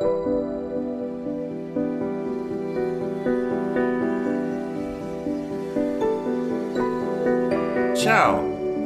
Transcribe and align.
Ciao, 0.00 0.12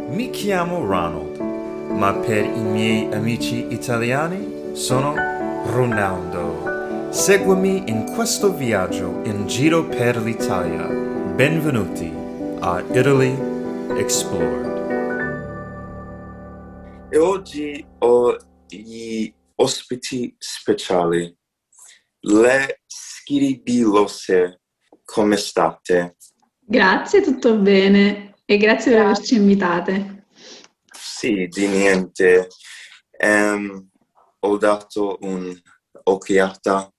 mi 0.09 0.31
chiamo 0.31 0.87
Ronald, 0.87 1.39
ma 1.91 2.15
per 2.15 2.47
i 2.47 2.61
miei 2.63 3.13
amici 3.13 3.67
italiani 3.75 4.71
sono 4.73 5.15
Ronaldo. 5.67 7.11
Seguimi 7.11 7.91
in 7.91 8.11
questo 8.15 8.55
viaggio 8.55 9.21
in 9.25 9.47
giro 9.47 9.85
per 9.85 10.17
l'Italia. 10.17 10.87
Benvenuti 10.87 12.11
a 12.61 12.81
Italy 12.91 13.37
Explored. 13.99 14.71
E 17.11 17.19
oggi 17.19 17.85
ho 17.99 18.35
ospiti 20.13 20.35
speciali. 20.39 21.35
Le 22.21 22.83
schiribilose, 22.87 24.61
come 25.05 25.37
state? 25.37 26.17
Grazie, 26.59 27.23
tutto 27.23 27.57
bene 27.57 28.35
e 28.45 28.57
grazie 28.59 28.93
per 28.93 29.01
averci 29.01 29.37
invitate. 29.37 30.27
Sì, 30.93 31.47
di 31.49 31.67
niente. 31.67 32.49
Ehm, 33.11 33.89
ho 34.41 34.57
dato 34.59 35.19
un'occhiata 35.21 36.93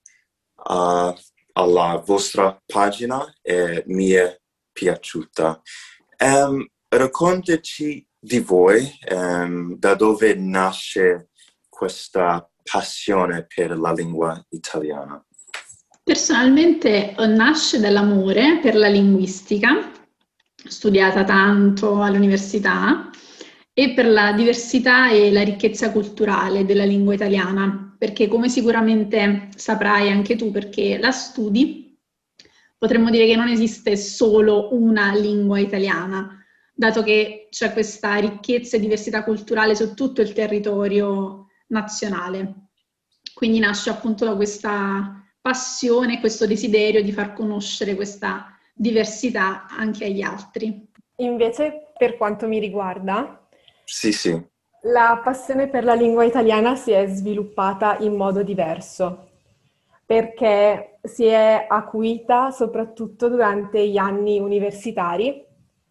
a- 0.66 1.14
alla 1.52 2.02
vostra 2.04 2.60
pagina 2.66 3.32
e 3.40 3.84
mi 3.86 4.10
è 4.10 4.38
piaciuta. 4.72 5.60
Ehm, 6.16 6.66
raccontaci 6.88 8.06
di 8.18 8.40
voi, 8.40 8.90
ehm, 9.06 9.76
da 9.78 9.94
dove 9.94 10.34
nasce 10.34 11.30
questa 11.68 12.48
passione 12.70 13.46
per 13.52 13.78
la 13.78 13.92
lingua 13.92 14.44
italiana. 14.50 15.24
Personalmente 16.02 17.14
eh, 17.14 17.26
nasce 17.26 17.80
dall'amore 17.80 18.58
per 18.60 18.74
la 18.74 18.88
linguistica, 18.88 19.90
studiata 20.66 21.24
tanto 21.24 22.02
all'università, 22.02 23.10
e 23.76 23.92
per 23.92 24.06
la 24.06 24.32
diversità 24.32 25.10
e 25.10 25.32
la 25.32 25.42
ricchezza 25.42 25.90
culturale 25.90 26.64
della 26.64 26.84
lingua 26.84 27.14
italiana, 27.14 27.94
perché 27.98 28.28
come 28.28 28.48
sicuramente 28.48 29.48
saprai 29.56 30.10
anche 30.10 30.36
tu, 30.36 30.50
perché 30.50 30.98
la 30.98 31.10
studi, 31.10 31.98
potremmo 32.78 33.10
dire 33.10 33.26
che 33.26 33.34
non 33.34 33.48
esiste 33.48 33.96
solo 33.96 34.74
una 34.74 35.12
lingua 35.14 35.58
italiana, 35.58 36.38
dato 36.72 37.02
che 37.02 37.48
c'è 37.50 37.72
questa 37.72 38.16
ricchezza 38.16 38.76
e 38.76 38.80
diversità 38.80 39.24
culturale 39.24 39.74
su 39.74 39.94
tutto 39.94 40.20
il 40.20 40.32
territorio 40.32 41.43
nazionale. 41.68 42.54
Quindi 43.34 43.58
nasce 43.58 43.90
appunto 43.90 44.24
da 44.24 44.34
questa 44.36 45.22
passione, 45.40 46.20
questo 46.20 46.46
desiderio 46.46 47.02
di 47.02 47.12
far 47.12 47.32
conoscere 47.32 47.94
questa 47.94 48.46
diversità 48.72 49.66
anche 49.68 50.04
agli 50.06 50.22
altri. 50.22 50.86
Invece, 51.16 51.92
per 51.96 52.16
quanto 52.16 52.46
mi 52.48 52.58
riguarda, 52.58 53.46
Sì, 53.84 54.12
sì. 54.12 54.42
la 54.82 55.20
passione 55.22 55.68
per 55.68 55.84
la 55.84 55.94
lingua 55.94 56.24
italiana 56.24 56.74
si 56.76 56.90
è 56.92 57.06
sviluppata 57.06 57.98
in 57.98 58.14
modo 58.14 58.42
diverso, 58.42 59.30
perché 60.06 60.98
si 61.02 61.24
è 61.24 61.66
acuita 61.68 62.50
soprattutto 62.50 63.28
durante 63.28 63.86
gli 63.88 63.96
anni 63.96 64.38
universitari, 64.38 65.44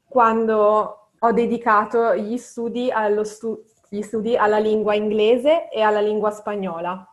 quando 0.07 1.09
ho 1.19 1.31
dedicato 1.31 2.16
gli 2.16 2.38
studi, 2.38 2.91
allo 2.91 3.23
stu- 3.23 3.63
gli 3.94 4.02
studi 4.02 4.36
alla 4.36 4.58
lingua 4.58 4.95
inglese 4.95 5.69
e 5.69 5.81
alla 5.81 5.99
lingua 6.02 6.31
spagnola. 6.31 7.08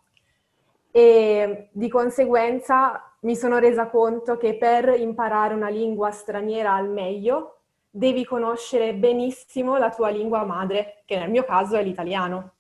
E 0.91 1.69
di 1.72 1.91
conseguenza 1.91 3.17
mi 3.20 3.37
sono 3.37 3.59
resa 3.59 3.89
conto 3.89 4.39
che 4.39 4.56
per 4.56 4.98
imparare 4.98 5.53
una 5.53 5.69
lingua 5.69 6.11
straniera 6.11 6.72
al 6.72 6.89
meglio 6.89 7.59
devi 7.91 8.25
conoscere 8.25 8.94
benissimo 8.94 9.77
la 9.77 9.91
tua 9.91 10.09
lingua 10.09 10.43
madre, 10.44 11.03
che 11.04 11.19
nel 11.19 11.28
mio 11.28 11.44
caso 11.44 11.77
è 11.77 11.82
l'italiano. 11.82 12.53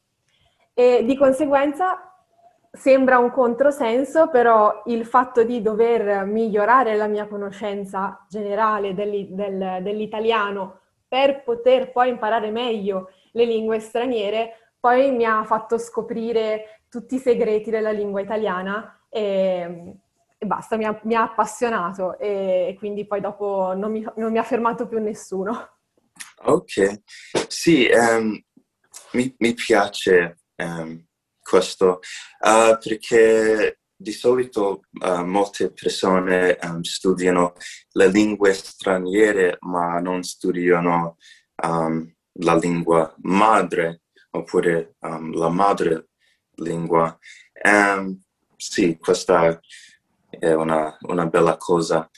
E 0.74 1.02
di 1.06 1.16
conseguenza 1.16 2.12
sembra 2.70 3.16
un 3.16 3.30
controsenso, 3.30 4.28
però 4.28 4.82
il 4.84 5.06
fatto 5.06 5.44
di 5.44 5.62
dover 5.62 6.26
migliorare 6.26 6.94
la 6.94 7.06
mia 7.06 7.26
conoscenza 7.26 8.26
generale 8.28 8.92
dell'i- 8.92 9.34
del- 9.34 9.78
dell'italiano 9.80 10.80
per 11.08 11.42
poter 11.42 11.90
poi 11.90 12.10
imparare 12.10 12.50
meglio 12.50 13.08
le 13.32 13.44
lingue 13.44 13.80
straniere, 13.80 14.72
poi 14.78 15.12
mi 15.12 15.24
ha 15.24 15.44
fatto 15.44 15.78
scoprire 15.78 16.82
tutti 16.88 17.16
i 17.16 17.18
segreti 17.18 17.70
della 17.70 17.92
lingua 17.92 18.20
italiana 18.20 19.04
e, 19.08 19.94
e 20.36 20.46
basta, 20.46 20.76
mi 20.76 20.84
ha, 20.84 20.98
mi 21.04 21.14
ha 21.14 21.22
appassionato 21.22 22.18
e, 22.18 22.74
quindi 22.78 23.06
poi 23.06 23.20
dopo 23.20 23.74
non 23.74 23.92
mi, 23.92 24.04
non 24.16 24.32
mi 24.32 24.38
ha 24.38 24.42
fermato 24.42 24.86
più 24.88 24.98
nessuno. 24.98 25.78
Ok. 26.42 27.02
Sì, 27.46 27.86
ehm, 27.86 28.42
mi, 29.12 29.34
mi 29.38 29.54
piace 29.54 30.40
ehm, 30.56 31.04
questo 31.40 32.00
eh, 32.40 32.78
perché 32.82 33.80
di 33.94 34.12
solito 34.12 34.80
eh, 35.02 35.22
molte 35.22 35.72
persone 35.72 36.56
ehm, 36.56 36.80
studiano 36.80 37.52
le 37.92 38.08
lingue 38.08 38.54
straniere 38.54 39.58
ma 39.60 39.98
non 40.00 40.22
studiano 40.22 41.16
ehm, 41.62 42.14
la 42.34 42.56
lingua 42.56 43.14
madre 43.22 44.02
oppure 44.30 44.96
ehm, 45.00 45.34
la 45.36 45.48
madrelingua. 45.48 47.18
Ehm, 47.52 48.20
sì, 48.56 48.96
questa 48.98 49.60
è 50.28 50.52
una, 50.52 50.96
una 51.00 51.26
bella 51.26 51.56
cosa. 51.56 52.08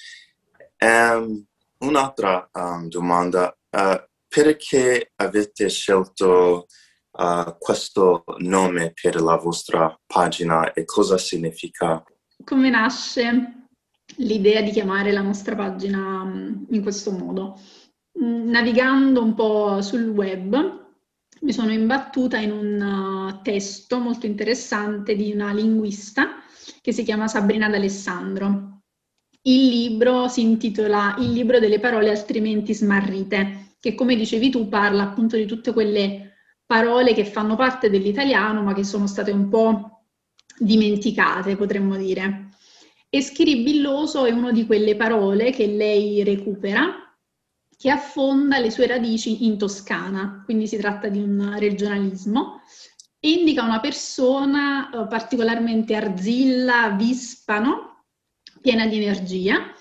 Ehm, 0.77 1.45
un'altra 1.79 2.49
ehm, 2.53 2.89
domanda. 2.89 3.57
eh, 3.71 4.07
perché 4.33 5.13
avete 5.17 5.69
scelto 5.69 6.67
eh, 7.13 7.57
questo 7.59 8.25
nome 8.39 8.95
per 9.01 9.21
la 9.21 9.37
vostra 9.37 9.95
pagina 10.07 10.73
e 10.73 10.87
cosa 10.87 11.19
significa? 11.19 12.03
Come 12.43 12.71
nasce 12.71 13.67
l'idea 14.17 14.63
di 14.63 14.71
chiamare 14.71 15.13
la 15.13 15.21
nostra 15.21 15.55
pagina 15.55 16.25
mm, 16.25 16.65
in 16.71 16.83
questo 16.83 17.13
modo? 17.13 17.61
Navigando 18.15 19.23
un 19.23 19.35
po' 19.35 19.81
sul 19.81 20.09
web 20.09 20.81
mi 21.41 21.53
sono 21.53 21.73
imbattuta 21.73 22.39
in 22.39 22.53
un 22.53 22.81
uh, 22.81 23.43
testo 23.43 23.99
molto 23.99 24.27
interessante 24.27 25.17
di 25.17 25.33
una 25.33 25.53
linguista 25.53 26.37
che 26.81 26.93
si 26.93 27.03
chiama 27.03 27.27
Sabrina 27.27 27.69
D'Alessandro. 27.69 28.83
Il 29.43 29.69
libro 29.69 30.29
si 30.29 30.43
intitola 30.43 31.17
Il 31.19 31.33
libro 31.33 31.59
delle 31.59 31.81
parole 31.81 32.11
altrimenti 32.11 32.75
smarrite, 32.75 33.75
che 33.81 33.95
come 33.95 34.15
dicevi 34.15 34.51
tu 34.51 34.69
parla 34.69 35.03
appunto 35.03 35.37
di 35.37 35.47
tutte 35.47 35.73
quelle 35.73 36.35
parole 36.65 37.15
che 37.15 37.25
fanno 37.25 37.57
parte 37.57 37.91
dell'italiano 37.91 38.63
ma 38.63 38.73
che 38.73 38.85
sono 38.85 39.09
state 39.09 39.33
un 39.33 39.49
po' 39.49 40.05
dimenticate, 40.59 41.57
potremmo 41.57 41.97
dire. 41.97 42.51
E 43.11 43.21
schiribilloso 43.21 44.25
è 44.25 44.31
una 44.31 44.53
di 44.53 44.65
quelle 44.65 44.95
parole 44.95 45.51
che 45.51 45.67
lei 45.67 46.23
recupera, 46.23 47.12
che 47.83 47.91
affonda 47.91 48.59
le 48.59 48.71
sue 48.71 48.87
radici 48.87 49.45
in 49.45 49.59
Toscana, 49.59 50.43
quindi 50.45 50.69
si 50.69 50.77
tratta 50.77 51.09
di 51.09 51.19
un 51.19 51.57
regionalismo, 51.59 52.61
indica 53.19 53.65
una 53.65 53.81
persona 53.81 54.89
eh, 54.89 55.09
particolarmente 55.09 55.97
arzilla, 55.97 56.91
vispano, 56.91 58.05
piena 58.61 58.87
di 58.87 59.03
energia, 59.03 59.73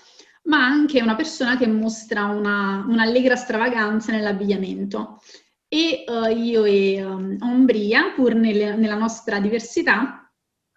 ma 0.46 0.66
anche 0.66 1.00
una 1.00 1.14
persona 1.14 1.56
che 1.56 1.68
mostra 1.68 2.24
una, 2.24 2.84
un'allegra 2.88 3.36
stravaganza 3.36 4.10
nell'abbigliamento. 4.10 5.20
E 5.68 6.02
eh, 6.04 6.32
io 6.32 6.64
e 6.64 7.04
um, 7.04 7.36
Ombria, 7.38 8.10
pur 8.16 8.34
nelle- 8.34 8.74
nella 8.74 8.96
nostra 8.96 9.38
diversità, 9.38 10.28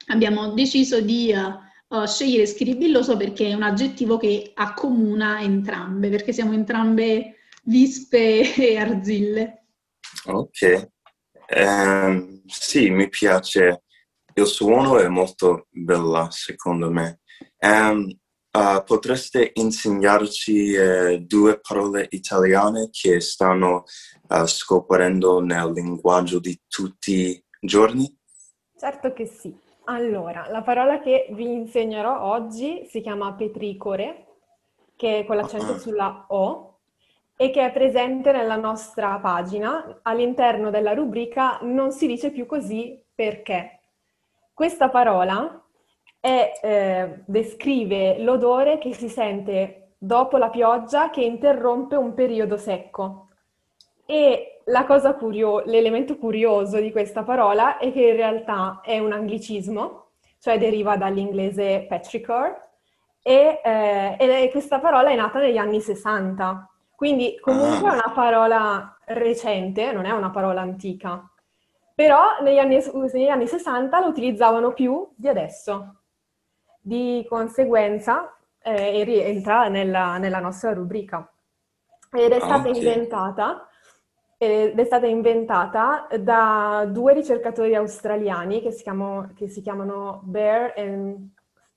abbiamo 0.09 0.53
deciso 0.53 1.01
di 1.01 1.31
eh, 1.31 1.64
eh, 1.89 2.07
scegliere 2.07 2.45
schiribilloso 2.45 3.17
perché 3.17 3.49
è 3.49 3.53
un 3.53 3.63
aggettivo 3.63 4.17
che 4.17 4.51
accomuna 4.53 5.41
entrambe, 5.41 6.09
perché 6.09 6.33
siamo 6.33 6.53
entrambe 6.53 7.37
vispe 7.63 8.53
e 8.55 8.77
arzille. 8.77 9.65
Ok. 10.25 10.89
Ehm, 11.47 12.41
sì, 12.45 12.89
mi 12.89 13.09
piace. 13.09 13.83
Il 14.33 14.45
suono 14.47 14.99
è 14.99 15.07
molto 15.07 15.67
bella, 15.69 16.27
secondo 16.31 16.91
me. 16.91 17.21
Ehm, 17.57 18.09
eh, 18.51 18.83
potreste 18.85 19.51
insegnarci 19.55 20.73
eh, 20.73 21.19
due 21.19 21.59
parole 21.59 22.07
italiane 22.11 22.89
che 22.89 23.19
stanno 23.19 23.83
eh, 24.29 24.47
scoprendo 24.47 25.41
nel 25.41 25.71
linguaggio 25.71 26.39
di 26.39 26.59
tutti 26.67 27.31
i 27.31 27.43
giorni? 27.59 28.13
Certo 28.77 29.13
che 29.13 29.25
sì. 29.25 29.53
Allora, 29.85 30.47
la 30.49 30.61
parola 30.61 30.99
che 30.99 31.27
vi 31.31 31.51
insegnerò 31.51 32.23
oggi 32.23 32.85
si 32.85 33.01
chiama 33.01 33.33
petricore, 33.33 34.25
che 34.95 35.19
è 35.19 35.25
con 35.25 35.35
l'accento 35.35 35.73
Ah. 35.73 35.77
sulla 35.77 36.25
O, 36.29 36.79
e 37.37 37.51
che 37.51 37.65
è 37.65 37.71
presente 37.71 38.31
nella 38.31 38.55
nostra 38.55 39.19
pagina 39.19 39.99
all'interno 40.03 40.69
della 40.69 40.93
rubrica 40.93 41.59
Non 41.61 41.91
si 41.91 42.07
dice 42.07 42.31
più 42.31 42.45
così 42.45 42.99
perché. 43.13 43.81
Questa 44.53 44.89
parola 44.89 45.61
e 46.19 46.53
eh, 46.61 47.19
descrive 47.25 48.17
l'odore 48.19 48.77
che 48.79 48.93
si 48.93 49.09
sente 49.09 49.95
dopo 49.97 50.37
la 50.37 50.49
pioggia 50.49 51.09
che 51.09 51.21
interrompe 51.21 51.95
un 51.95 52.13
periodo 52.13 52.57
secco. 52.57 53.27
E 54.05 54.54
la 54.65 54.85
cosa 54.85 55.13
curio- 55.15 55.63
l'elemento 55.65 56.17
curioso 56.17 56.79
di 56.79 56.91
questa 56.91 57.23
parola 57.23 57.77
è 57.77 57.91
che 57.91 58.01
in 58.01 58.15
realtà 58.15 58.81
è 58.83 58.99
un 58.99 59.11
anglicismo, 59.11 60.11
cioè 60.39 60.57
deriva 60.57 60.97
dall'inglese 60.97 61.85
petrichor, 61.87 62.63
e, 63.21 63.59
eh, 63.63 64.15
e 64.19 64.49
questa 64.51 64.79
parola 64.79 65.09
è 65.09 65.15
nata 65.15 65.39
negli 65.39 65.57
anni 65.57 65.81
60. 65.81 66.69
Quindi 66.95 67.37
comunque 67.39 67.89
è 67.89 67.93
una 67.93 68.11
parola 68.13 68.97
recente, 69.05 69.91
non 69.91 70.05
è 70.05 70.11
una 70.11 70.29
parola 70.29 70.61
antica. 70.61 71.27
Però 71.93 72.41
negli 72.41 72.57
anni, 72.57 72.79
negli 73.13 73.27
anni 73.27 73.47
60 73.47 73.99
lo 73.99 74.07
utilizzavano 74.07 74.73
più 74.73 75.09
di 75.15 75.27
adesso. 75.27 76.01
Di 76.79 77.25
conseguenza 77.27 78.35
eh, 78.61 79.03
rientra 79.03 79.67
nella, 79.67 80.17
nella, 80.17 80.39
nostra 80.39 80.73
rubrica. 80.73 81.27
Ed 82.11 82.31
è 82.31 82.39
stata 82.39 82.69
okay. 82.69 82.75
inventata 82.75 83.67
ed 84.37 84.77
è 84.77 84.85
stata 84.85 85.05
inventata 85.05 86.07
da 86.19 86.85
due 86.89 87.13
ricercatori 87.13 87.75
australiani 87.75 88.61
che 88.61 88.71
si, 88.71 88.83
chiamo, 88.83 89.31
che 89.35 89.47
si 89.47 89.61
chiamano 89.61 90.21
Bear 90.23 90.73
e 90.75 91.15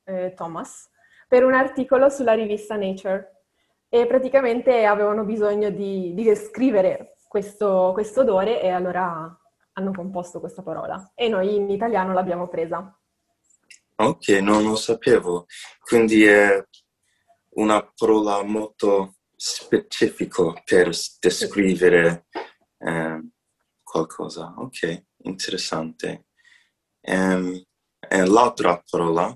eh, 0.04 0.32
Thomas 0.34 0.90
per 1.28 1.44
un 1.44 1.54
articolo 1.54 2.08
sulla 2.08 2.32
rivista 2.32 2.76
Nature 2.76 3.44
e 3.88 4.06
praticamente 4.06 4.84
avevano 4.84 5.24
bisogno 5.24 5.70
di, 5.70 6.12
di 6.14 6.22
descrivere 6.24 7.16
questo, 7.28 7.90
questo 7.92 8.22
odore 8.22 8.60
e 8.60 8.68
allora 8.70 9.38
hanno 9.74 9.92
composto 9.92 10.40
questa 10.40 10.62
parola 10.62 11.12
e 11.14 11.28
noi 11.28 11.54
in 11.54 11.70
italiano 11.70 12.12
l'abbiamo 12.12 12.48
presa. 12.48 12.98
Ok, 13.96 14.28
non 14.40 14.62
lo 14.62 14.76
sapevo. 14.76 15.46
Quindi 15.80 16.24
è 16.24 16.62
una 17.50 17.92
parola 17.96 18.42
molto 18.42 19.17
specifica 19.40 20.52
per 20.64 20.90
descrivere 21.20 22.26
eh, 22.78 23.22
qualcosa. 23.80 24.52
Ok, 24.56 25.04
interessante. 25.22 26.26
Um, 27.02 27.64
e 28.00 28.26
l'altra 28.26 28.82
parola? 28.90 29.32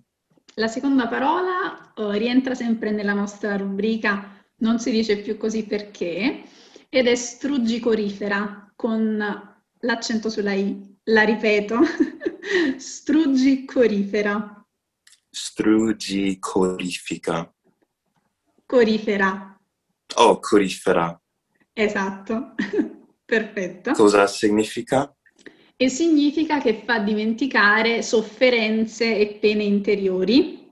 La 0.56 0.66
seconda 0.66 1.06
parola 1.06 1.92
uh, 1.94 2.10
rientra 2.10 2.54
sempre 2.54 2.90
nella 2.90 3.14
nostra 3.14 3.56
rubrica 3.56 4.44
Non 4.56 4.80
si 4.80 4.90
dice 4.90 5.18
più 5.18 5.38
così 5.38 5.64
perché 5.64 6.42
ed 6.88 7.06
è 7.06 7.14
struggicorifera 7.14 8.72
con 8.76 9.16
l'accento 9.78 10.28
sulla 10.28 10.52
I. 10.52 10.98
La 11.04 11.22
ripeto, 11.22 11.78
struggicorifera. 12.76 14.66
Struggicorifica. 15.30 17.54
Corifera. 18.66 19.51
Oh, 20.16 20.38
corifera. 20.38 21.20
Esatto, 21.72 22.54
perfetto. 23.24 23.92
Cosa 23.92 24.26
significa? 24.26 25.14
E 25.76 25.88
significa 25.88 26.60
che 26.60 26.82
fa 26.84 26.98
dimenticare 26.98 28.02
sofferenze 28.02 29.16
e 29.16 29.38
pene 29.40 29.64
interiori 29.64 30.70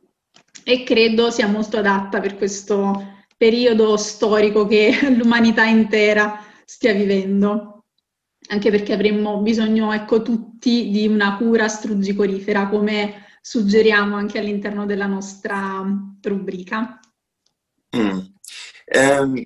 e 0.62 0.84
credo 0.84 1.30
sia 1.30 1.48
molto 1.48 1.78
adatta 1.78 2.20
per 2.20 2.36
questo 2.36 3.24
periodo 3.36 3.96
storico 3.96 4.66
che 4.66 4.98
l'umanità 5.16 5.64
intera 5.64 6.44
stia 6.64 6.92
vivendo 6.92 7.80
anche 8.50 8.70
perché 8.70 8.92
avremmo 8.92 9.40
bisogno, 9.42 9.92
ecco, 9.92 10.22
tutti 10.22 10.90
di 10.90 11.06
una 11.06 11.36
cura 11.36 11.68
struggicorifera, 11.68 12.68
come 12.68 13.26
suggeriamo 13.40 14.16
anche 14.16 14.38
all'interno 14.38 14.86
della 14.86 15.06
nostra 15.06 15.84
rubrica. 16.20 16.98
Mm. 17.96 18.18
Um, 18.92 19.40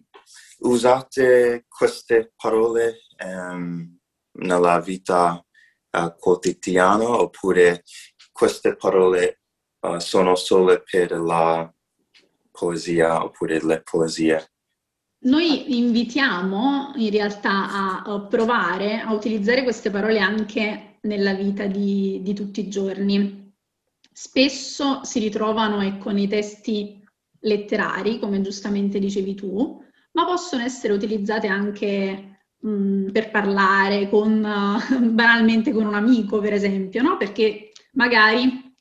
usate 0.61 1.67
queste 1.69 2.33
parole 2.35 3.01
um, 3.23 3.99
nella 4.39 4.81
vita 4.81 5.45
uh, 5.91 6.15
quotidiana 6.19 7.21
oppure 7.21 7.83
queste 8.33 8.75
parole 8.75 9.41
uh, 9.81 9.99
sono 9.99 10.35
solo 10.35 10.83
per 10.91 11.13
la 11.13 11.71
poesia 12.51 13.23
oppure 13.23 13.63
le 13.63 13.83
poesie? 13.83 14.49
Noi 15.25 15.79
invitiamo 15.79 16.93
in 16.97 17.11
realtà 17.11 18.03
a 18.03 18.27
provare 18.27 19.01
a 19.01 19.13
utilizzare 19.13 19.63
queste 19.63 19.91
parole 19.91 20.19
anche 20.19 20.99
nella 21.03 21.35
vita 21.35 21.67
di, 21.67 22.21
di 22.23 22.35
tutti 22.35 22.61
i 22.61 22.69
giorni. 22.69 23.53
Spesso 24.13 25.03
si 25.05 25.19
ritrovano 25.19 25.83
ecco, 25.83 26.11
nei 26.11 26.29
testi 26.29 27.04
letterari, 27.45 28.19
come 28.19 28.41
giustamente 28.41 28.99
dicevi 28.99 29.35
tu, 29.35 29.83
ma 30.13 30.25
possono 30.25 30.63
essere 30.63 30.93
utilizzate 30.93 31.47
anche 31.47 32.39
mh, 32.59 33.11
per 33.11 33.31
parlare 33.31 34.09
con, 34.09 34.41
banalmente 35.13 35.73
con 35.73 35.87
un 35.87 35.95
amico, 35.95 36.41
per 36.41 36.53
esempio, 36.53 37.03
no? 37.03 37.17
perché 37.17 37.73
magari 37.93 38.75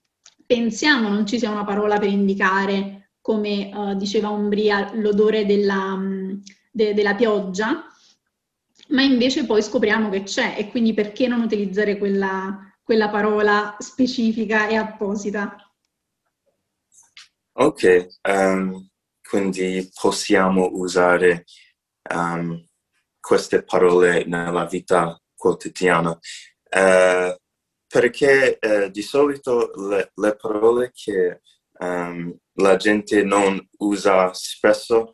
pensiamo 0.45 1.09
non 1.09 1.25
ci 1.25 1.39
sia 1.39 1.49
una 1.49 1.63
parola 1.63 1.97
per 1.97 2.09
indicare 2.09 3.11
come 3.21 3.71
uh, 3.73 3.95
diceva 3.95 4.29
Umbria, 4.29 4.91
l'odore 4.95 5.45
della, 5.45 5.97
de, 6.71 6.93
della 6.93 7.15
pioggia, 7.15 7.87
ma 8.89 9.01
invece 9.01 9.45
poi 9.45 9.61
scopriamo 9.63 10.09
che 10.09 10.23
c'è 10.23 10.55
e 10.57 10.69
quindi 10.69 10.93
perché 10.93 11.27
non 11.27 11.41
utilizzare 11.41 11.97
quella, 11.97 12.59
quella 12.83 13.09
parola 13.09 13.77
specifica 13.79 14.67
e 14.67 14.75
apposita? 14.75 15.55
Ok, 17.55 18.07
um, 18.27 18.89
quindi 19.21 19.87
possiamo 19.93 20.69
usare 20.73 21.45
um, 22.11 22.59
queste 23.19 23.63
parole 23.63 24.25
nella 24.25 24.65
vita 24.65 25.15
quotidiana. 25.35 26.09
Uh, 26.11 27.35
perché 27.87 28.57
uh, 28.59 28.89
di 28.89 29.03
solito 29.03 29.71
le, 29.87 30.11
le 30.15 30.35
parole 30.35 30.89
che 30.93 31.41
um, 31.79 32.35
la 32.53 32.75
gente 32.75 33.23
non 33.23 33.63
usa 33.79 34.33
spesso, 34.33 35.11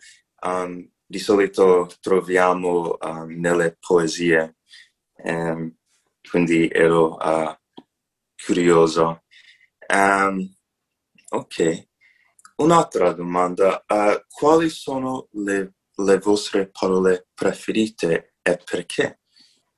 di 1.05 1.19
solito 1.19 1.91
troviamo 1.99 2.97
nelle 3.27 3.75
poesie. 3.79 4.55
Quindi 6.29 6.69
ero 6.69 7.17
uh, 7.17 7.53
curioso. 8.45 9.23
ok, 11.31 11.88
un'altra 12.59 13.11
domanda. 13.11 13.83
Uh, 13.87 14.21
quali 14.29 14.69
sono 14.69 15.27
le, 15.31 15.73
le 15.95 16.17
vostre 16.19 16.69
parole 16.69 17.27
preferite 17.33 18.35
e 18.41 18.59
perché? 18.63 19.19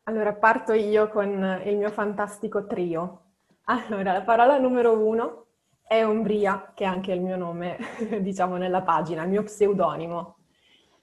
Allora, 0.04 0.34
parto 0.34 0.74
io 0.74 1.10
con 1.10 1.62
il 1.66 1.78
mio 1.78 1.90
fantastico 1.90 2.66
trio. 2.66 3.22
Allora, 3.66 4.14
la 4.14 4.24
parola 4.24 4.58
numero 4.58 4.98
uno 4.98 5.46
è 5.84 6.06
Ombria, 6.06 6.72
che 6.74 6.84
è 6.84 6.88
anche 6.88 7.14
il 7.14 7.22
mio 7.22 7.38
nome, 7.38 7.78
diciamo, 8.22 8.58
nella 8.58 8.82
pagina, 8.82 9.24
il 9.24 9.30
mio 9.30 9.44
pseudonimo. 9.44 10.38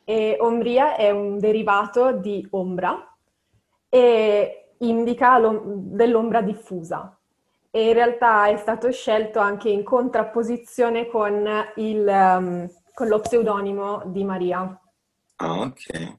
E 0.05 0.37
Ombria 0.41 0.97
è 0.97 1.11
un 1.11 1.39
derivato 1.39 2.13
di 2.13 2.47
ombra 2.51 3.17
e 3.89 4.75
indica 4.79 5.39
dell'ombra 5.39 6.41
diffusa. 6.41 7.18
E 7.71 7.89
in 7.89 7.93
realtà 7.93 8.47
è 8.47 8.57
stato 8.57 8.91
scelto 8.91 9.39
anche 9.39 9.69
in 9.69 9.85
contrapposizione 9.85 11.07
con, 11.07 11.47
il, 11.77 12.07
um, 12.07 12.71
con 12.95 13.09
lo 13.09 13.21
pseudonimo 13.21 14.03
di 14.07 14.25
Maria. 14.25 14.81
Ah, 15.37 15.61
ok. 15.61 16.17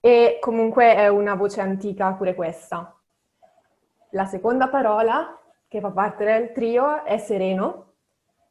E 0.00 0.38
comunque 0.40 0.94
è 0.94 1.08
una 1.08 1.34
voce 1.34 1.60
antica 1.60 2.12
pure 2.12 2.34
questa. 2.34 2.94
La 4.10 4.24
seconda 4.26 4.68
parola 4.68 5.38
che 5.68 5.80
fa 5.80 5.90
parte 5.90 6.24
del 6.24 6.52
trio 6.52 7.04
è 7.04 7.18
sereno 7.18 7.90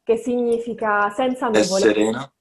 che 0.02 0.16
significa 0.16 1.10
senza 1.10 1.46
nuvole. 1.46 1.60
È 1.60 1.66
sereno? 1.66 2.32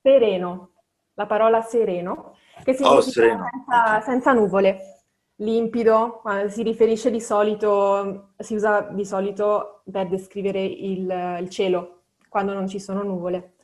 Sereno, 0.00 0.70
la 1.14 1.26
parola 1.26 1.60
sereno, 1.60 2.36
che 2.62 2.70
oh, 2.70 2.74
significa 2.74 2.94
oh, 2.94 3.00
senza, 3.00 4.00
senza, 4.00 4.32
nuvole, 4.32 4.97
limpido, 5.38 6.22
si 6.48 6.62
riferisce 6.62 7.10
di 7.10 7.20
solito, 7.20 8.32
si 8.38 8.54
usa 8.54 8.80
di 8.90 9.04
solito 9.04 9.82
per 9.90 10.08
descrivere 10.08 10.62
il, 10.62 11.38
il 11.40 11.48
cielo, 11.50 12.02
quando 12.28 12.54
non 12.54 12.66
ci 12.66 12.80
sono 12.80 13.02
nuvole. 13.02 13.54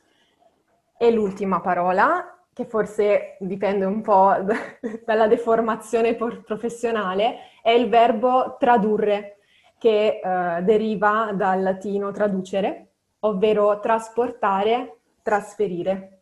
E 0.97 1.11
l'ultima 1.11 1.59
parola, 1.59 2.45
che 2.53 2.65
forse 2.65 3.37
dipende 3.39 3.85
un 3.85 4.01
po' 4.01 4.33
dalla 5.05 5.27
deformazione 5.27 6.15
professionale, 6.15 7.37
è 7.61 7.71
il 7.71 7.89
verbo 7.89 8.55
tradurre, 8.59 9.37
che 9.77 10.21
eh, 10.23 10.63
deriva 10.63 11.31
dal 11.33 11.61
latino 11.61 12.11
traducere, 12.11 12.93
ovvero 13.19 13.79
trasportare, 13.79 14.99
trasferire. 15.21 16.21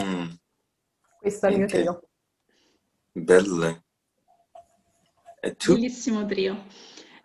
Mm. 0.00 0.28
Questo 1.18 1.46
è 1.46 1.50
il 1.50 1.58
mio 1.58 1.66
trio. 1.66 2.02
Belle. 3.12 3.82
E 5.40 5.56
tu? 5.56 5.72
Bellissimo 5.72 6.26
trio. 6.26 6.66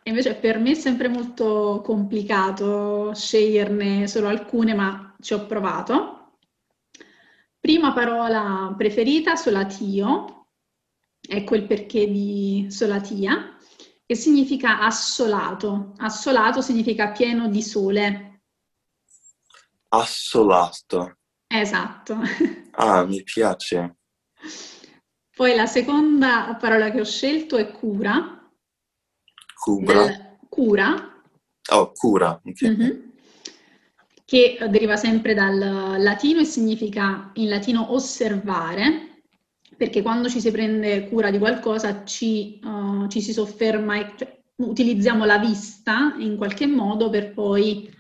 invece 0.04 0.36
per 0.36 0.60
me 0.60 0.72
è 0.72 0.76
sempre 0.76 1.08
molto 1.08 1.82
complicato 1.84 3.14
sceglierne 3.14 4.08
solo 4.08 4.28
alcune, 4.28 4.74
ma 4.74 5.16
ci 5.20 5.34
ho 5.34 5.46
provato. 5.46 6.38
Prima 7.60 7.94
parola 7.94 8.74
preferita, 8.78 9.36
solatio, 9.36 10.48
ecco 11.20 11.56
il 11.56 11.66
perché 11.66 12.10
di 12.10 12.68
solatia, 12.70 13.58
che 14.06 14.16
significa 14.16 14.82
assolato. 14.82 15.94
Assolato 15.98 16.62
significa 16.62 17.12
pieno 17.12 17.50
di 17.50 17.64
sole. 17.64 18.42
Assolato. 19.90 21.18
Esatto. 21.48 22.18
Ah, 22.78 23.06
mi 23.06 23.24
piace. 23.24 23.96
Poi 25.36 25.54
la 25.56 25.66
seconda 25.66 26.56
parola 26.60 26.90
che 26.92 27.02
ho 27.02 27.06
scelto 27.06 27.58
è 27.58 27.70
cura. 27.72 28.50
Cura. 29.62 30.06
Del- 30.06 30.38
cura, 30.50 31.14
Oh, 31.74 31.92
cura. 31.94 32.40
ok. 32.46 32.62
mhm, 32.62 33.12
che 34.24 34.58
deriva 34.70 34.96
sempre 34.96 35.34
dal 35.34 35.58
latino 36.02 36.40
e 36.40 36.46
significa 36.46 37.32
in 37.36 37.50
latino 37.50 37.92
osservare, 37.94 39.24
perché 39.76 40.02
quando 40.02 40.30
ci 40.30 40.40
si 40.40 40.52
prende 40.52 41.10
cura 41.10 41.30
di 41.32 41.38
qualcosa 41.38 42.06
ci, 42.06 42.60
eh, 42.60 43.10
ci 43.10 43.22
si 43.22 43.34
sofferma, 43.34 43.98
e- 44.00 44.14
cioè, 44.18 44.42
utilizziamo 44.58 45.26
la 45.26 45.38
vista 45.38 46.16
in 46.18 46.38
qualche 46.38 46.66
modo 46.66 47.10
per 47.10 47.34
poi 47.34 47.92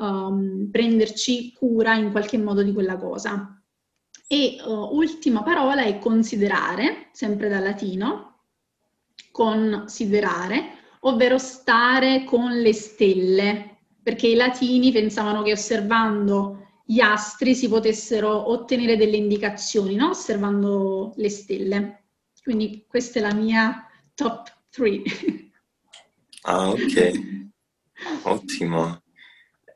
ehm, 0.00 0.70
prenderci 0.72 1.52
cura 1.52 1.94
in 1.94 2.10
qualche 2.10 2.38
modo 2.38 2.62
di 2.62 2.72
quella 2.72 2.96
cosa. 2.96 3.59
E 4.32 4.54
eh, 4.54 4.62
ultima 4.64 5.42
parola 5.42 5.82
è 5.82 5.98
considerare, 5.98 7.08
sempre 7.10 7.48
dal 7.48 7.64
latino, 7.64 8.42
considerare, 9.32 10.78
ovvero 11.00 11.36
stare 11.36 12.22
con 12.22 12.52
le 12.52 12.72
stelle, 12.72 13.78
perché 14.00 14.28
i 14.28 14.36
latini 14.36 14.92
pensavano 14.92 15.42
che 15.42 15.50
osservando 15.50 16.68
gli 16.84 17.00
astri 17.00 17.56
si 17.56 17.68
potessero 17.68 18.52
ottenere 18.52 18.96
delle 18.96 19.16
indicazioni, 19.16 19.96
no? 19.96 20.10
osservando 20.10 21.12
le 21.16 21.28
stelle. 21.28 22.04
Quindi 22.40 22.84
questa 22.86 23.18
è 23.18 23.22
la 23.22 23.34
mia 23.34 23.84
top 24.14 24.60
3. 24.70 25.02
Ah, 26.42 26.68
ok. 26.68 27.48
Ottimo. 28.22 29.02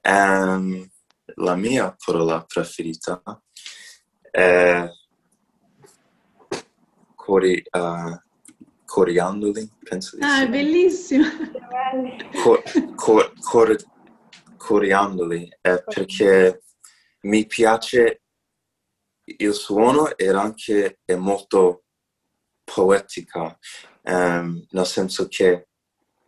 Ehm, 0.00 0.88
la 1.36 1.56
mia 1.56 1.96
parola 2.04 2.44
preferita 2.46 3.20
cori, 7.14 7.58
eh, 7.58 8.22
coriandoli, 8.84 9.70
penso 9.82 10.16
di 10.16 10.22
Ah, 10.24 10.42
è 10.42 10.48
bellissimo! 10.48 11.24
Co- 12.42 12.62
cor- 12.96 13.32
cor- 13.40 13.84
coriandoli 14.56 15.48
è 15.60 15.82
perché 15.84 16.62
mi 17.22 17.46
piace 17.46 18.22
il 19.24 19.54
suono 19.54 20.16
e 20.16 20.28
anche 20.28 20.98
è 21.04 21.14
molto 21.14 21.84
poetica, 22.64 23.56
ehm, 24.02 24.66
nel 24.70 24.86
senso 24.86 25.28
che 25.28 25.68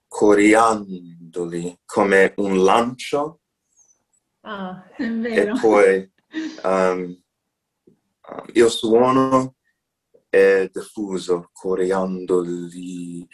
coriandoli 0.09 1.81
come 1.85 2.33
un 2.37 2.63
lancio 2.65 3.41
Ah, 4.43 4.87
È 4.97 5.03
e 5.03 5.51
poi 5.61 6.13
um, 6.63 7.21
il 8.52 8.69
suono 8.69 9.57
è 10.28 10.69
diffuso, 10.73 11.50
coriandoli 11.52 13.26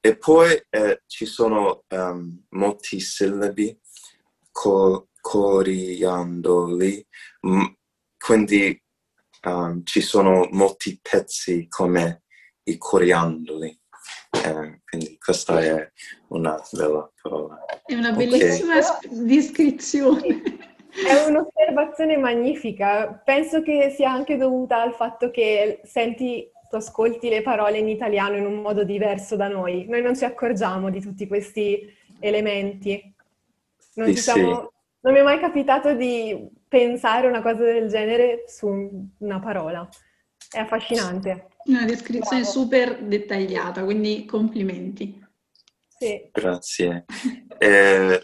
e 0.00 0.16
poi 0.16 0.60
eh, 0.70 1.02
ci 1.06 1.26
sono 1.26 1.84
ehm, 1.88 2.46
molti 2.50 3.00
sillabi, 3.00 3.78
co- 4.50 5.08
coriandoli, 5.20 7.06
m- 7.42 7.72
quindi 8.16 8.82
ehm, 9.42 9.82
ci 9.84 10.00
sono 10.00 10.48
molti 10.52 10.98
pezzi 11.02 11.66
come 11.68 12.22
i 12.64 12.78
coriandoli. 12.78 13.78
Eh, 14.44 14.80
quindi 14.84 15.18
questa 15.18 15.60
è 15.60 15.92
una 16.28 16.58
bella 16.72 17.12
parola. 17.20 17.58
È 17.84 17.94
una 17.94 18.12
bellissima 18.12 18.80
sp- 18.80 19.06
descrizione. 19.08 20.42
È 20.92 21.26
un'osservazione 21.28 22.16
magnifica. 22.16 23.20
Penso 23.24 23.62
che 23.62 23.90
sia 23.94 24.10
anche 24.10 24.36
dovuta 24.36 24.80
al 24.82 24.92
fatto 24.94 25.30
che 25.30 25.80
senti, 25.84 26.50
tu 26.68 26.76
ascolti 26.76 27.28
le 27.28 27.42
parole 27.42 27.78
in 27.78 27.88
italiano 27.88 28.36
in 28.36 28.46
un 28.46 28.60
modo 28.60 28.84
diverso 28.84 29.36
da 29.36 29.48
noi. 29.48 29.86
Noi 29.88 30.02
non 30.02 30.16
ci 30.16 30.24
accorgiamo 30.24 30.90
di 30.90 31.00
tutti 31.00 31.26
questi 31.26 31.80
elementi. 32.18 33.14
Non, 33.94 34.08
Sì, 34.08 34.14
ci 34.16 34.20
siamo- 34.22 34.72
non 35.00 35.12
mi 35.12 35.18
è 35.20 35.22
mai 35.22 35.38
capitato 35.40 35.94
di 35.94 36.48
pensare 36.68 37.26
una 37.26 37.42
cosa 37.42 37.62
del 37.62 37.88
genere 37.88 38.44
su 38.46 39.08
una 39.18 39.40
parola. 39.40 39.88
È 40.50 40.58
affascinante. 40.58 41.48
Una 41.64 41.84
descrizione 41.84 42.42
Bravo. 42.42 42.58
super 42.58 43.02
dettagliata, 43.02 43.84
quindi 43.84 44.24
complimenti. 44.24 45.22
Sì. 45.88 46.28
Grazie. 46.32 47.04
Eh, 47.62 48.18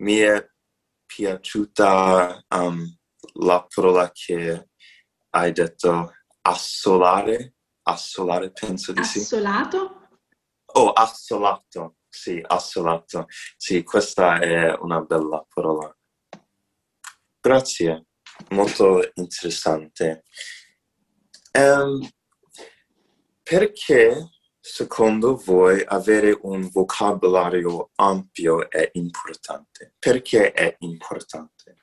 mi 0.00 0.16
è 0.18 0.46
piaciuta 1.14 2.44
um, 2.48 2.84
la 3.34 3.64
parola 3.72 4.10
che 4.12 4.70
hai 5.30 5.52
detto 5.52 6.12
assolare, 6.42 7.54
assolare 7.82 8.50
penso 8.50 8.92
di 8.92 9.04
sì. 9.04 9.20
Assolato? 9.20 10.08
Oh, 10.76 10.90
assolato, 10.90 11.98
sì, 12.08 12.42
assolato. 12.44 13.26
Sì, 13.56 13.84
questa 13.84 14.40
è 14.40 14.76
una 14.80 15.00
bella 15.02 15.46
parola. 15.48 15.96
Grazie, 17.40 18.06
molto 18.48 19.08
interessante. 19.14 20.24
Ehm, 21.52 22.08
perché 23.40 24.30
secondo 24.66 25.38
voi 25.44 25.84
avere 25.86 26.38
un 26.40 26.70
vocabolario 26.72 27.90
ampio 27.96 28.70
è 28.70 28.88
importante? 28.94 29.92
Perché 29.98 30.52
è 30.52 30.76
importante? 30.78 31.76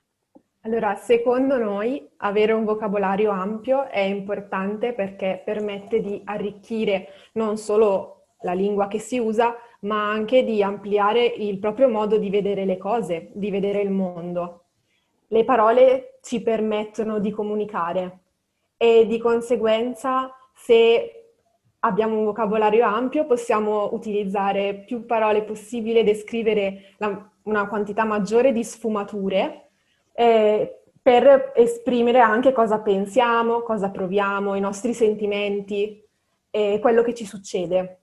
Allora, 0.62 0.96
secondo 0.96 1.60
noi 1.60 2.10
avere 2.18 2.54
un 2.54 2.66
vocabolario 2.66 3.30
ampio 3.30 3.88
è 3.88 4.00
importante 4.00 4.94
perché 4.94 5.44
permette 5.46 6.02
di 6.02 6.24
arricchire 6.26 7.10
non 7.34 7.58
solo 7.58 8.24
la 8.42 8.54
lingua 8.54 8.88
che 8.88 8.98
si 8.98 9.20
usa, 9.20 9.56
ma 9.82 10.10
anche 10.10 10.44
di 10.44 10.64
ampliare 10.64 11.24
il 11.24 11.60
proprio 11.60 11.88
modo 11.88 12.18
di 12.18 12.32
vedere 12.32 12.66
le 12.66 12.80
cose, 12.80 13.30
di 13.34 13.52
vedere 13.52 13.82
il 13.82 13.92
mondo. 13.92 14.64
Le 15.28 15.44
parole 15.44 16.18
ci 16.24 16.42
permettono 16.42 17.20
di 17.20 17.30
comunicare 17.30 18.22
e 18.76 19.06
di 19.06 19.20
conseguenza 19.20 20.36
se 20.56 21.21
abbiamo 21.84 22.18
un 22.18 22.26
vocabolario 22.26 22.86
ampio 22.86 23.26
possiamo 23.26 23.94
utilizzare 23.94 24.84
più 24.86 25.06
parole 25.06 25.44
possibile, 25.44 26.04
descrivere 26.04 26.94
la- 26.98 27.30
una 27.44 27.68
quantità 27.68 28.04
maggiore 28.04 28.52
di 28.52 28.64
sfumature 28.64 29.70
eh, 30.14 30.82
per 31.02 31.52
esprimere 31.56 32.20
anche 32.20 32.52
cosa 32.52 32.80
pensiamo, 32.80 33.62
cosa 33.62 33.90
proviamo, 33.90 34.54
i 34.56 34.60
nostri 34.60 34.94
sentimenti 34.94 36.04
e 36.52 36.78
quello 36.80 37.02
che 37.02 37.14
ci 37.16 37.26
succede. 37.26 38.02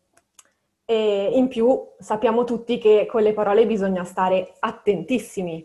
E 0.84 1.30
in 1.34 1.48
più 1.48 1.80
sappiamo 1.98 2.44
tutti 2.44 2.78
che 2.78 3.06
con 3.06 3.22
le 3.22 3.34
parole 3.34 3.66
bisogna 3.66 4.02
stare 4.04 4.54
attentissimi. 4.58 5.64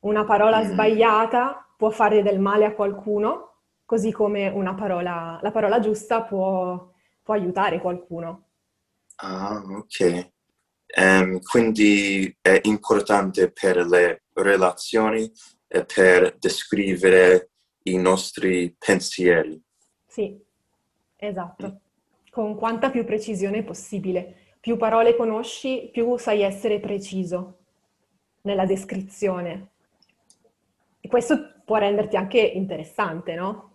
Una 0.00 0.24
parola 0.24 0.60
Mm. 0.60 0.64
sbagliata 0.64 1.68
può 1.76 1.90
fare 1.90 2.22
del 2.22 2.40
male 2.40 2.64
a 2.64 2.72
qualcuno, 2.74 3.50
così 3.84 4.10
come 4.10 4.48
una 4.48 4.74
parola, 4.74 5.38
la 5.42 5.50
parola 5.52 5.78
giusta 5.78 6.22
può, 6.22 6.90
può 7.22 7.34
aiutare 7.34 7.80
qualcuno. 7.80 8.48
Ah, 9.16 9.62
ok. 9.64 10.30
Ehm, 10.86 11.40
quindi 11.40 12.36
è 12.40 12.60
importante 12.64 13.50
per 13.50 13.78
le 13.86 14.24
relazioni 14.34 15.30
e 15.66 15.84
per 15.84 16.36
descrivere 16.38 17.50
i 17.84 17.96
nostri 17.96 18.74
pensieri. 18.78 19.60
Sì, 20.06 20.38
esatto. 21.16 21.80
Con 22.30 22.56
quanta 22.56 22.90
più 22.90 23.04
precisione 23.04 23.62
possibile. 23.62 24.56
Più 24.60 24.76
parole 24.76 25.16
conosci, 25.16 25.88
più 25.92 26.16
sai 26.18 26.42
essere 26.42 26.78
preciso 26.78 27.58
nella 28.42 28.66
descrizione. 28.66 29.70
E 31.00 31.08
questo 31.08 31.62
può 31.64 31.78
renderti 31.78 32.16
anche 32.16 32.40
interessante, 32.40 33.34
no? 33.34 33.71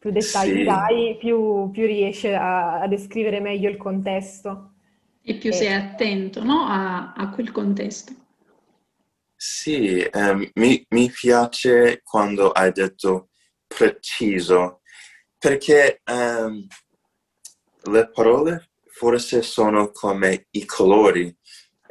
Più 0.00 0.10
dettagli 0.10 0.60
Sì. 0.60 0.64
dai, 0.64 1.16
più, 1.18 1.70
più 1.70 1.84
riesci 1.84 2.28
a, 2.28 2.80
a 2.80 2.88
descrivere 2.88 3.38
meglio 3.38 3.68
il 3.68 3.76
contesto. 3.76 4.72
E 5.22 5.34
più 5.34 5.50
Eh. 5.50 5.54
sei 5.54 5.74
attento, 5.74 6.42
no? 6.42 6.64
a, 6.66 7.12
a 7.12 7.28
quel 7.28 7.52
contesto. 7.52 8.14
Sì, 9.36 9.98
ehm, 10.00 10.48
mi, 10.54 10.84
mi 10.88 11.10
piace 11.10 12.00
quando 12.02 12.50
hai 12.50 12.72
detto 12.72 13.28
preciso, 13.66 14.80
perché 15.38 16.00
ehm, 16.02 16.66
le 17.90 18.10
parole 18.10 18.70
forse 18.86 19.42
sono 19.42 19.90
come 19.92 20.46
i 20.52 20.64
colori. 20.64 21.34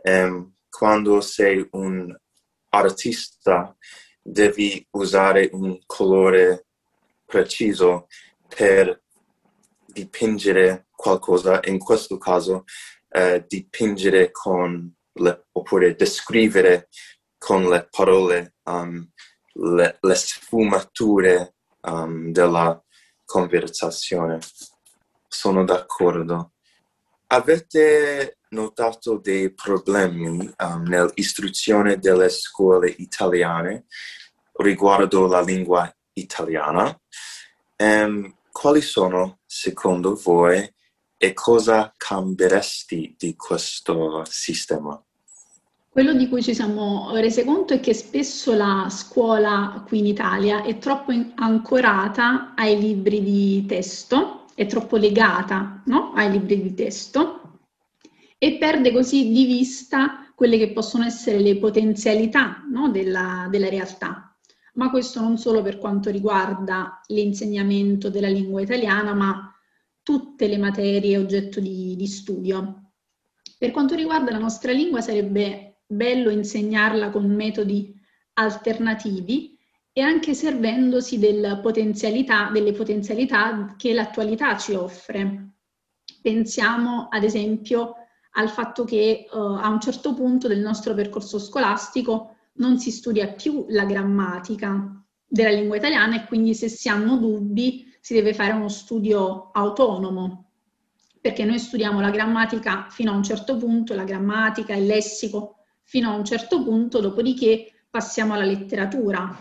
Um, 0.04 0.54
quando 0.70 1.22
sei 1.22 1.68
un 1.72 2.16
artista 2.70 3.76
devi 4.22 4.86
usare 4.92 5.50
un 5.52 5.78
colore 5.86 6.68
preciso 7.30 8.08
per 8.48 9.04
dipingere 9.86 10.88
qualcosa, 10.92 11.60
in 11.66 11.78
questo 11.78 12.18
caso 12.18 12.64
eh, 13.10 13.46
dipingere 13.48 14.32
con 14.32 14.92
le, 15.14 15.46
oppure 15.52 15.96
descrivere 15.96 16.90
con 17.38 17.70
le 17.70 17.88
parole 17.90 18.56
um, 18.64 19.08
le, 19.54 19.98
le, 20.02 20.16
sfumature 20.16 21.54
um, 21.82 22.32
della 22.32 22.84
conversazione. 23.26 24.40
Sono 25.28 25.64
d'accordo. 25.64 26.54
Avete 27.28 28.40
notato 28.50 29.20
dei 29.20 29.54
problemi 29.54 30.52
um, 30.58 30.84
nell'istruzione 30.84 32.00
delle 32.00 32.30
scuole 32.30 32.90
italiane 32.90 33.86
riguardo 34.54 35.28
la 35.28 35.42
lingua 35.42 35.94
italiana? 36.20 37.00
Um, 37.78 38.36
quali 38.52 38.82
sono, 38.82 39.40
secondo 39.46 40.16
voi, 40.16 40.70
e 41.22 41.34
cosa 41.34 41.94
cambieresti 41.98 43.16
di 43.18 43.36
questo 43.36 44.24
sistema? 44.26 45.02
Quello 45.90 46.14
di 46.14 46.30
cui 46.30 46.42
ci 46.42 46.54
siamo 46.54 47.12
resi 47.16 47.44
conto 47.44 47.74
è 47.74 47.80
che 47.82 47.94
spesso 47.94 48.54
la 48.54 48.88
scuola 48.90 49.84
qui 49.86 50.00
in 50.00 50.06
Italia 50.06 50.64
è 50.64 50.78
troppo 50.78 51.12
ancorata 51.36 52.54
ai 52.56 52.80
libri 52.80 53.22
di 53.22 53.66
testo, 53.66 54.46
è 54.56 54.66
troppo 54.66 54.96
legata 54.96 55.82
no? 55.88 56.14
ai 56.14 56.32
libri 56.32 56.62
di 56.62 56.74
testo 56.74 57.60
e 58.38 58.58
perde 58.58 58.94
così 58.94 59.30
di 59.30 59.46
vista 59.46 60.32
quelle 60.36 60.58
che 60.58 60.72
possono 60.72 61.04
essere 61.04 61.40
le 61.40 61.58
potenzialità 61.58 62.64
no? 62.72 62.90
della, 62.90 63.48
della 63.50 63.68
realtà. 63.68 64.29
Ma 64.80 64.90
questo 64.90 65.20
non 65.20 65.38
solo 65.38 65.62
per 65.62 65.78
quanto 65.78 66.10
riguarda 66.10 67.02
l'insegnamento 67.08 68.10
della 68.10 68.30
lingua 68.30 68.62
italiana, 68.62 69.14
ma 69.14 69.54
tutte 70.02 70.48
le 70.48 70.58
materie 70.58 71.18
oggetto 71.18 71.60
di, 71.60 71.98
di 71.98 72.08
studio. 72.08 72.92
Per 73.58 73.72
quanto 73.72 73.94
riguarda 73.94 74.32
la 74.32 74.38
nostra 74.38 74.72
lingua 74.72 75.02
sarebbe 75.02 75.82
bello 75.86 76.30
insegnarla 76.30 77.10
con 77.10 77.30
metodi 77.30 77.94
alternativi 78.36 79.60
e 79.92 80.00
anche 80.00 80.34
servendosi 80.34 81.20
del 81.20 81.60
potenzialità, 81.62 82.50
delle 82.50 82.72
potenzialità 82.72 83.76
che 83.78 83.92
l'attualità 83.94 84.58
ci 84.58 84.76
offre. 84.76 85.56
Pensiamo 86.22 87.10
ad 87.10 87.26
esempio 87.26 87.96
al 88.32 88.48
fatto 88.48 88.86
che 88.86 89.28
uh, 89.30 89.38
a 89.38 89.68
un 89.68 89.82
certo 89.82 90.14
punto 90.14 90.48
del 90.48 90.60
nostro 90.60 90.94
percorso 90.94 91.38
scolastico 91.38 92.38
non 92.60 92.80
si 92.80 92.92
studia 92.92 93.28
più 93.34 93.66
la 93.70 93.86
grammatica 93.86 95.04
della 95.26 95.52
lingua 95.52 95.78
italiana 95.78 96.16
e 96.16 96.26
quindi 96.28 96.54
se 96.56 96.70
si 96.70 96.88
hanno 96.90 97.18
dubbi 97.18 97.86
si 98.00 98.14
deve 98.14 98.34
fare 98.34 98.54
uno 98.54 98.70
studio 98.70 99.52
autonomo, 99.52 100.52
perché 101.22 101.44
noi 101.44 101.60
studiamo 101.60 102.00
la 102.00 102.10
grammatica 102.10 102.88
fino 102.90 103.12
a 103.12 103.16
un 103.16 103.24
certo 103.24 103.58
punto, 103.58 103.94
la 103.94 104.06
grammatica, 104.06 104.74
il 104.74 104.86
lessico 104.86 105.58
fino 105.84 106.10
a 106.12 106.16
un 106.16 106.24
certo 106.24 106.64
punto, 106.64 107.00
dopodiché 107.02 107.72
passiamo 107.90 108.34
alla 108.34 108.46
letteratura, 108.46 109.36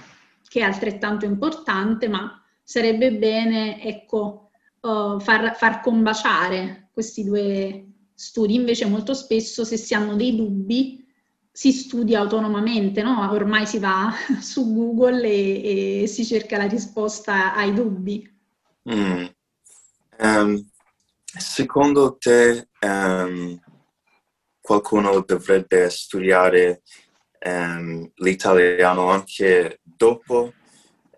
che 0.49 0.61
è 0.61 0.63
altrettanto 0.63 1.25
importante, 1.25 2.09
ma 2.09 2.43
sarebbe 2.63 3.13
bene 3.13 3.83
ecco, 3.83 4.51
uh, 4.81 5.21
far, 5.21 5.57
far 5.57 5.81
combaciare 5.81 6.89
questi 6.93 7.23
due 7.25 7.87
studi. 8.15 8.55
Invece 8.55 8.87
molto 8.87 9.15
spesso 9.15 9.65
se 9.65 9.77
si 9.77 9.95
hanno 9.95 10.17
dei 10.17 10.35
dubbi 10.35 11.07
si 11.59 11.73
studia 11.73 12.21
autonomamente, 12.21 13.03
no? 13.03 13.29
ormai 13.33 13.67
si 13.67 13.81
va 13.81 14.15
su 14.39 14.73
Google 14.73 15.27
e, 15.27 16.03
e, 16.03 16.07
si 16.07 16.25
cerca 16.25 16.57
la 16.57 16.69
risposta 16.69 17.53
ai 17.53 17.73
dubbi. 17.75 18.33
Mm. 18.89 19.27
Um, 20.21 20.71
secondo 21.21 22.17
te 22.17 22.69
um, 22.81 23.61
qualcuno 24.61 25.21
dovrebbe 25.27 25.91
studiare 25.91 26.83
um, 27.45 28.09
l'italiano 28.19 29.11
anche 29.11 29.81
dopo 29.83 30.53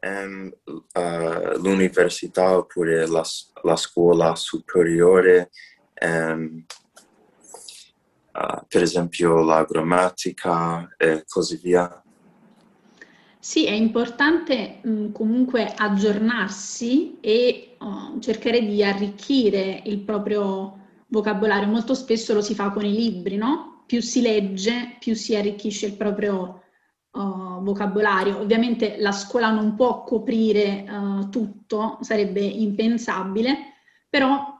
uh, 0.01 1.61
l'università 1.61 2.57
oppure 2.57 3.07
la, 3.07 3.25
la 3.63 3.77
scuola 3.77 4.35
superiore, 4.37 5.51
uh, 8.33 8.65
per 8.69 8.83
esempio 8.83 9.43
la 9.43 9.65
grammatica 9.65 10.89
e 10.97 11.25
così 11.27 11.59
via. 11.63 12.03
Sì, 13.39 13.65
è 13.65 13.73
importante 13.73 14.81
mh, 14.83 15.13
comunque 15.13 15.73
aggiornarsi 15.75 17.19
e 17.21 17.77
uh, 17.79 18.19
cercare 18.19 18.61
di 18.61 18.85
arricchire 18.85 19.83
il 19.87 20.01
proprio 20.01 20.79
vocabolario, 21.07 21.67
molto 21.67 21.95
spesso 21.95 22.35
lo 22.35 22.43
si 22.43 22.55
fa 22.55 22.71
con 22.71 22.85
i 22.85 22.93
libri, 22.93 23.37
no? 23.37 23.85
Più 23.87 24.01
si 24.01 24.21
legge, 24.21 24.97
più 25.01 25.15
si 25.15 25.35
arricchisce 25.35 25.87
il 25.87 25.97
proprio 25.97 26.63
uh, 27.13 27.63
vocabolario. 27.63 28.39
Ovviamente 28.39 28.97
la 28.99 29.11
scuola 29.11 29.51
non 29.51 29.75
può 29.75 30.05
coprire 30.05 30.85
uh, 30.89 31.29
tutto, 31.31 31.99
sarebbe 32.03 32.41
impensabile, 32.41 33.57
però 34.09 34.55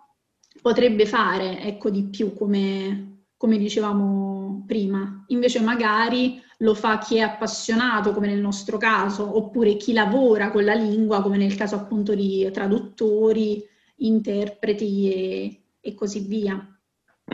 potrebbe 0.63 1.07
fare, 1.07 1.61
ecco, 1.61 1.91
di 1.91 2.05
più, 2.05 2.35
come, 2.35 3.10
come 3.41 3.57
dicevamo 3.57 4.65
prima. 4.67 5.25
Invece 5.29 5.61
magari 5.61 6.43
lo 6.59 6.75
fa 6.75 6.99
chi 6.99 7.17
è 7.17 7.21
appassionato, 7.21 8.13
come 8.13 8.27
nel 8.27 8.39
nostro 8.39 8.77
caso, 8.77 9.35
oppure 9.35 9.77
chi 9.77 9.95
lavora 9.95 10.51
con 10.51 10.63
la 10.63 10.75
lingua, 10.75 11.23
come 11.23 11.39
nel 11.39 11.57
caso 11.57 11.75
appunto 11.77 12.15
di 12.15 12.47
traduttori, 12.53 13.67
interpreti 13.97 15.11
e, 15.11 15.63
e 15.81 15.95
così 15.95 16.21
via. 16.21 16.55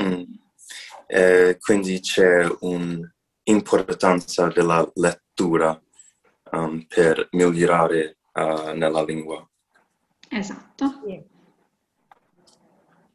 Mm. 0.00 0.22
Eh, 1.08 1.56
quindi 1.58 1.98
c'è 1.98 2.46
un'importanza 2.60 4.46
della 4.46 4.88
lettura 4.94 5.76
um, 6.52 6.86
per 6.86 7.26
migliorare 7.32 8.18
uh, 8.32 8.76
nella 8.76 9.02
lingua. 9.02 9.44
Esatto. 10.28 11.00
Sì. 11.04 11.34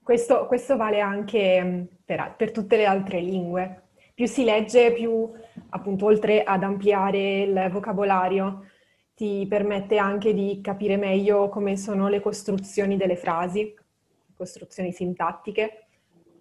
Questo, 0.04 0.48
questo, 0.48 0.78
vale 0.78 1.00
anche 1.00 1.64
mm, 1.64 1.84
per, 2.06 2.34
per, 2.38 2.52
tutte 2.52 2.78
le 2.78 2.86
altre 2.86 3.20
lingue. 3.20 3.84
Più 4.14 4.28
si 4.28 4.44
legge, 4.44 4.92
più 4.92 5.32
appunto 5.70 6.06
oltre 6.06 6.44
ad 6.44 6.64
ampliare 6.64 7.42
il 7.42 7.70
vocabolario, 7.72 8.66
ti 9.16 9.46
permette 9.48 9.98
anche 9.98 10.34
di 10.34 10.60
capire 10.62 10.98
meglio 10.98 11.50
come 11.50 11.78
sono 11.78 12.08
le 12.08 12.20
costruzioni 12.20 12.98
delle 12.98 13.16
frasi 13.16 13.74
costruzioni 14.42 14.92
sintattiche, 14.92 15.86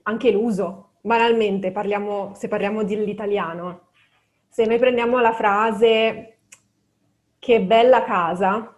anche 0.04 0.30
l'uso. 0.30 0.92
Banalmente, 1.02 1.70
parliamo, 1.70 2.32
se 2.34 2.48
parliamo 2.48 2.82
dell'italiano, 2.82 3.88
se 4.48 4.64
noi 4.64 4.78
prendiamo 4.78 5.20
la 5.20 5.32
frase 5.32 6.38
che 7.38 7.60
bella 7.60 8.04
casa, 8.04 8.74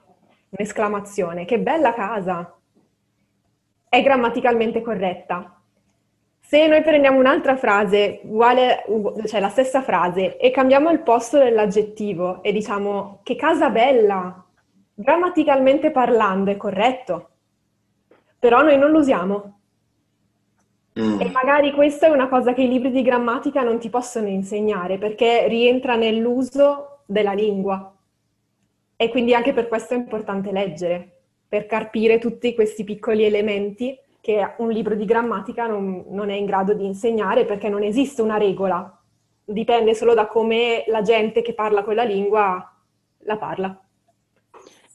un'esclamazione, 0.48 1.44
che 1.44 1.60
bella 1.60 1.94
casa, 1.94 2.56
è 3.92 4.02
grammaticalmente 4.02 4.80
corretta. 4.80 5.60
Se 6.40 6.66
noi 6.66 6.80
prendiamo 6.80 7.18
un'altra 7.18 7.56
frase, 7.56 8.20
uguale, 8.22 8.84
cioè 9.26 9.40
la 9.40 9.50
stessa 9.50 9.82
frase, 9.82 10.38
e 10.38 10.50
cambiamo 10.50 10.90
il 10.90 11.00
posto 11.00 11.36
dell'aggettivo 11.36 12.42
e 12.42 12.52
diciamo 12.52 13.20
che 13.22 13.36
casa 13.36 13.68
bella, 13.68 14.42
grammaticalmente 14.94 15.90
parlando 15.90 16.50
è 16.50 16.56
corretto 16.56 17.26
però 18.42 18.60
noi 18.60 18.76
non 18.76 18.90
lo 18.90 18.98
usiamo. 18.98 19.60
Mm. 20.98 21.20
E 21.20 21.30
magari 21.30 21.70
questa 21.70 22.08
è 22.08 22.10
una 22.10 22.26
cosa 22.26 22.52
che 22.54 22.62
i 22.62 22.68
libri 22.68 22.90
di 22.90 23.02
grammatica 23.02 23.62
non 23.62 23.78
ti 23.78 23.88
possono 23.88 24.26
insegnare 24.26 24.98
perché 24.98 25.46
rientra 25.46 25.94
nell'uso 25.94 27.02
della 27.06 27.34
lingua. 27.34 27.94
E 28.96 29.08
quindi 29.10 29.32
anche 29.32 29.52
per 29.52 29.68
questo 29.68 29.94
è 29.94 29.96
importante 29.96 30.50
leggere, 30.50 31.11
per 31.52 31.66
carpire 31.66 32.18
tutti 32.18 32.54
questi 32.54 32.82
piccoli 32.82 33.24
elementi 33.24 33.94
che 34.22 34.54
un 34.56 34.70
libro 34.70 34.94
di 34.94 35.04
grammatica 35.04 35.66
non, 35.66 36.06
non 36.08 36.30
è 36.30 36.34
in 36.34 36.46
grado 36.46 36.72
di 36.72 36.86
insegnare 36.86 37.44
perché 37.44 37.68
non 37.68 37.82
esiste 37.82 38.22
una 38.22 38.38
regola. 38.38 38.98
Dipende 39.44 39.94
solo 39.94 40.14
da 40.14 40.26
come 40.28 40.84
la 40.86 41.02
gente 41.02 41.42
che 41.42 41.52
parla 41.52 41.84
quella 41.84 42.04
lingua 42.04 42.74
la 43.24 43.36
parla. 43.36 43.78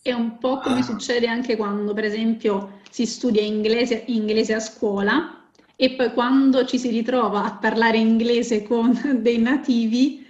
È 0.01 0.11
un 0.11 0.39
po' 0.39 0.57
come 0.57 0.81
succede 0.81 1.27
anche 1.27 1.55
quando, 1.55 1.93
per 1.93 2.05
esempio, 2.05 2.79
si 2.89 3.05
studia 3.05 3.43
inglese, 3.43 4.05
inglese 4.07 4.55
a 4.55 4.59
scuola 4.59 5.49
e 5.75 5.91
poi 5.91 6.11
quando 6.11 6.65
ci 6.65 6.79
si 6.79 6.89
ritrova 6.89 7.43
a 7.43 7.57
parlare 7.57 7.99
inglese 7.99 8.63
con 8.63 8.99
dei 9.21 9.37
nativi 9.37 10.25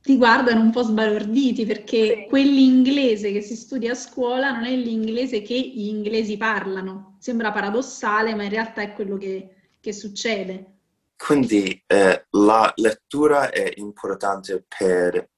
ti 0.00 0.16
guardano 0.16 0.60
un 0.60 0.70
po' 0.70 0.82
sbalorditi 0.82 1.66
perché 1.66 2.06
sì. 2.06 2.26
quell'inglese 2.28 3.32
che 3.32 3.42
si 3.42 3.56
studia 3.56 3.92
a 3.92 3.96
scuola 3.96 4.52
non 4.52 4.64
è 4.64 4.74
l'inglese 4.74 5.42
che 5.42 5.58
gli 5.58 5.86
inglesi 5.88 6.36
parlano. 6.36 7.16
Sembra 7.18 7.52
paradossale, 7.52 8.34
ma 8.34 8.44
in 8.44 8.50
realtà 8.50 8.82
è 8.82 8.92
quello 8.94 9.16
che, 9.16 9.54
che 9.80 9.92
succede. 9.92 10.76
quindi 11.16 11.82
eh, 11.86 12.26
la 12.30 12.72
lettura 12.76 13.50
è 13.50 13.72
importante 13.76 14.64
per 14.66 15.28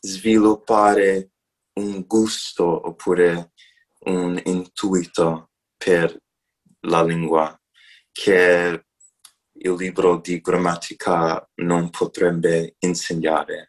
sviluppare 0.00 1.30
un 1.74 2.04
gusto 2.06 2.88
oppure 2.88 3.52
un 4.00 4.40
intuito 4.44 5.50
per 5.76 6.16
la 6.80 7.02
lingua 7.04 7.58
che 8.12 8.84
il 9.52 9.74
libro 9.74 10.18
di 10.18 10.40
grammatica 10.40 11.48
non 11.56 11.90
potrebbe 11.90 12.76
insegnare. 12.80 13.67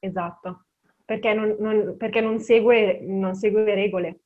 Esatto, 0.00 0.64
perché 1.04 1.34
non, 1.34 1.56
non, 1.58 1.96
perché 1.96 2.20
non 2.20 2.40
segue, 2.40 3.00
non 3.02 3.34
segue 3.34 3.74
regole. 3.74 4.20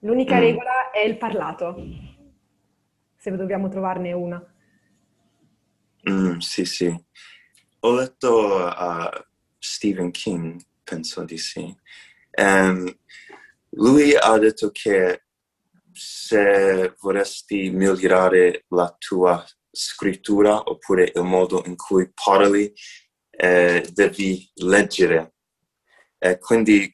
L'unica 0.00 0.36
mm. 0.36 0.40
regola 0.40 0.90
è 0.90 1.00
il 1.00 1.16
parlato, 1.16 1.76
se 3.16 3.36
dobbiamo 3.36 3.68
trovarne 3.68 4.12
una. 4.12 4.54
Mm, 6.10 6.38
sì, 6.38 6.64
sì. 6.64 7.04
Ho 7.80 7.94
letto 7.94 8.66
uh, 8.66 9.24
Stephen 9.58 10.10
King, 10.10 10.60
penso 10.82 11.24
di 11.24 11.38
sì. 11.38 11.74
Um, 12.40 12.92
lui 13.70 14.14
ha 14.14 14.38
detto 14.38 14.70
che 14.70 15.24
se 15.92 16.94
vorresti 17.00 17.70
migliorare 17.70 18.64
la 18.68 18.94
tua 18.98 19.44
scrittura 19.70 20.62
oppure 20.70 21.12
il 21.14 21.22
modo 21.22 21.62
in 21.66 21.76
cui 21.76 22.10
parli, 22.12 22.72
eh, 23.38 23.88
devi 23.92 24.50
leggere. 24.56 25.34
E 26.18 26.38
quindi 26.38 26.92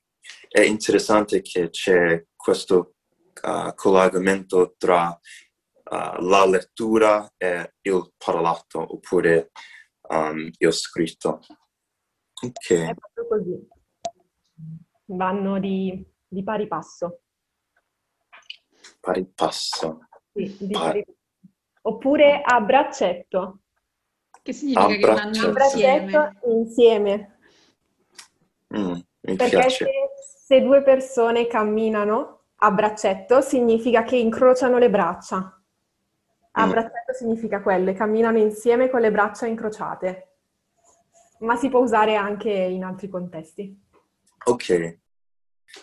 è 0.49 0.61
interessante 0.61 1.41
che 1.41 1.71
c'è 1.71 2.25
questo 2.37 2.97
uh, 3.43 3.75
collegamento 3.75 4.75
tra 4.77 5.09
uh, 5.11 6.23
la 6.23 6.47
lettura 6.47 7.33
e 7.37 7.75
il 7.81 8.13
parlato 8.17 8.95
oppure 8.95 9.51
um, 10.11 10.51
il 10.59 10.73
scritto. 10.73 11.41
Ok. 12.43 12.73
È 12.73 12.95
proprio 12.95 13.27
così. 13.29 13.69
Vanno 15.07 15.59
di, 15.59 16.05
di 16.27 16.43
pari 16.43 16.67
passo 16.67 17.21
pari 19.05 19.27
passo. 19.27 20.09
Sì, 20.33 20.69
pari... 20.71 21.05
Oppure 21.83 22.41
a 22.43 22.61
braccetto. 22.61 23.61
Che 24.45 24.53
significa 24.53 24.85
a 24.85 24.91
che 24.91 24.99
vanno 25.01 25.55
insieme? 25.57 26.39
insieme. 26.45 27.39
Mm, 28.77 28.99
Perché 29.21 29.71
se, 29.71 29.87
se, 30.45 30.61
due 30.61 30.83
persone 30.83 31.47
camminano 31.47 32.43
a 32.57 32.71
braccetto 32.71 33.41
significa 33.41 34.03
che 34.03 34.17
incrociano 34.17 34.77
le 34.77 34.91
braccia. 34.91 35.63
A 36.51 36.67
mm. 36.67 36.71
braccetto 36.71 37.15
significa 37.15 37.63
quello, 37.63 37.95
camminano 37.95 38.37
insieme 38.37 38.91
con 38.91 39.01
le 39.01 39.11
braccia 39.11 39.47
incrociate. 39.47 40.33
Ma 41.39 41.57
si 41.57 41.71
può 41.71 41.81
usare 41.81 42.15
anche 42.15 42.51
in 42.51 42.85
altri 42.85 43.09
contesti. 43.09 43.83
Ok. 44.45 44.99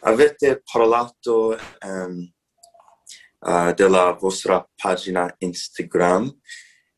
Avete 0.02 0.62
parlato 0.72 1.58
um, 1.84 2.32
uh, 3.40 3.74
della 3.74 4.12
vostra 4.12 4.64
pagina 4.76 5.34
Instagram 5.40 6.32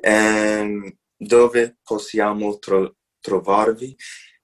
um, 0.04 0.98
dove 1.24 1.80
possiamo 1.84 2.58
tro- 2.60 2.96
trovarvi. 3.20 3.96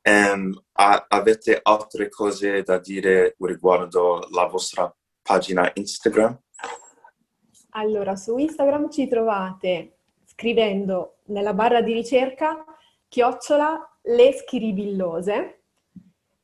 Um, 0.02 0.54
a- 0.74 1.06
avete 1.08 1.60
altre 1.62 2.10
cose 2.10 2.64
da 2.64 2.80
dire 2.80 3.36
riguardo 3.40 4.28
la 4.32 4.48
vostra 4.48 4.94
pagina 5.22 5.70
Instagram? 5.74 6.40
Allora, 7.72 8.16
su 8.16 8.38
Instagram 8.38 8.90
ci 8.90 9.08
trovate 9.08 9.98
scrivendo 10.26 11.20
nella 11.26 11.54
barra 11.54 11.82
di 11.82 11.94
ricerca 11.94 12.64
chiocciola 13.08 14.00
le 14.04 14.32
schiribillose 14.32 15.60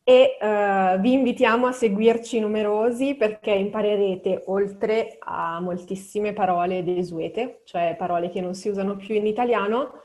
e 0.03 0.37
uh, 0.39 0.99
vi 0.99 1.13
invitiamo 1.13 1.65
a 1.65 1.71
seguirci 1.71 2.39
numerosi 2.39 3.15
perché 3.15 3.51
imparerete 3.51 4.43
oltre 4.45 5.15
a 5.19 5.59
moltissime 5.59 6.31
parole 6.33 6.83
desuete, 6.83 7.61
cioè 7.65 7.95
parole 7.97 8.29
che 8.29 8.39
non 8.39 8.53
si 8.53 8.69
usano 8.69 8.97
più 8.97 9.15
in 9.15 9.25
italiano, 9.25 10.01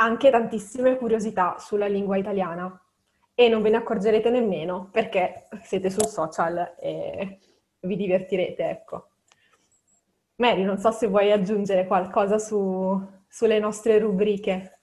anche 0.00 0.30
tantissime 0.30 0.96
curiosità 0.96 1.56
sulla 1.58 1.86
lingua 1.86 2.16
italiana 2.16 2.80
e 3.34 3.48
non 3.48 3.62
ve 3.62 3.70
ne 3.70 3.76
accorgerete 3.76 4.30
nemmeno 4.30 4.88
perché 4.90 5.48
siete 5.62 5.90
sul 5.90 6.06
social 6.06 6.74
e 6.78 7.38
vi 7.80 7.96
divertirete, 7.96 8.68
ecco. 8.68 9.10
Mary, 10.36 10.62
non 10.62 10.78
so 10.78 10.90
se 10.90 11.06
vuoi 11.06 11.32
aggiungere 11.32 11.86
qualcosa 11.86 12.38
su, 12.38 13.00
sulle 13.28 13.58
nostre 13.58 13.98
rubriche. 13.98 14.80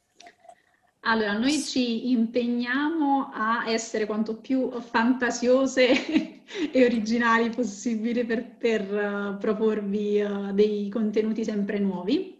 Allora, 1.01 1.38
noi 1.38 1.60
ci 1.62 2.12
impegniamo 2.12 3.30
a 3.32 3.69
essere 3.69 4.06
quanto 4.06 4.38
più 4.38 4.71
fantasiose 4.71 6.43
e 6.71 6.84
originali 6.84 7.49
possibile 7.51 8.25
per, 8.25 8.56
per 8.58 8.82
uh, 8.91 9.38
proporvi 9.38 10.21
uh, 10.21 10.51
dei 10.51 10.89
contenuti 10.89 11.43
sempre 11.43 11.78
nuovi. 11.80 12.35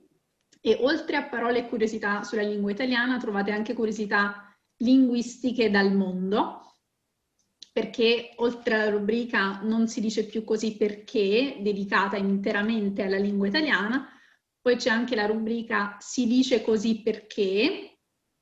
E 0.68 0.80
oltre 0.82 1.16
a 1.16 1.26
parole 1.26 1.60
e 1.60 1.68
curiosità 1.68 2.24
sulla 2.24 2.42
lingua 2.42 2.72
italiana, 2.72 3.20
trovate 3.20 3.52
anche 3.52 3.76
curiosità 3.76 4.52
linguistiche 4.78 5.70
dal 5.70 5.96
mondo, 5.96 6.74
perché 7.72 8.32
oltre 8.38 8.74
alla 8.74 8.90
rubrica 8.90 9.60
Non 9.62 9.88
si 9.88 10.02
dice 10.02 10.26
più 10.26 10.44
così 10.44 10.76
perché, 10.76 11.60
dedicata 11.62 12.18
interamente 12.18 13.04
alla 13.04 13.20
lingua 13.20 13.46
italiana, 13.46 14.10
poi 14.60 14.78
c'è 14.78 14.90
anche 14.90 15.16
la 15.16 15.28
rubrica 15.28 15.98
Si 16.00 16.26
dice 16.26 16.64
così 16.64 17.04
perché, 17.04 18.00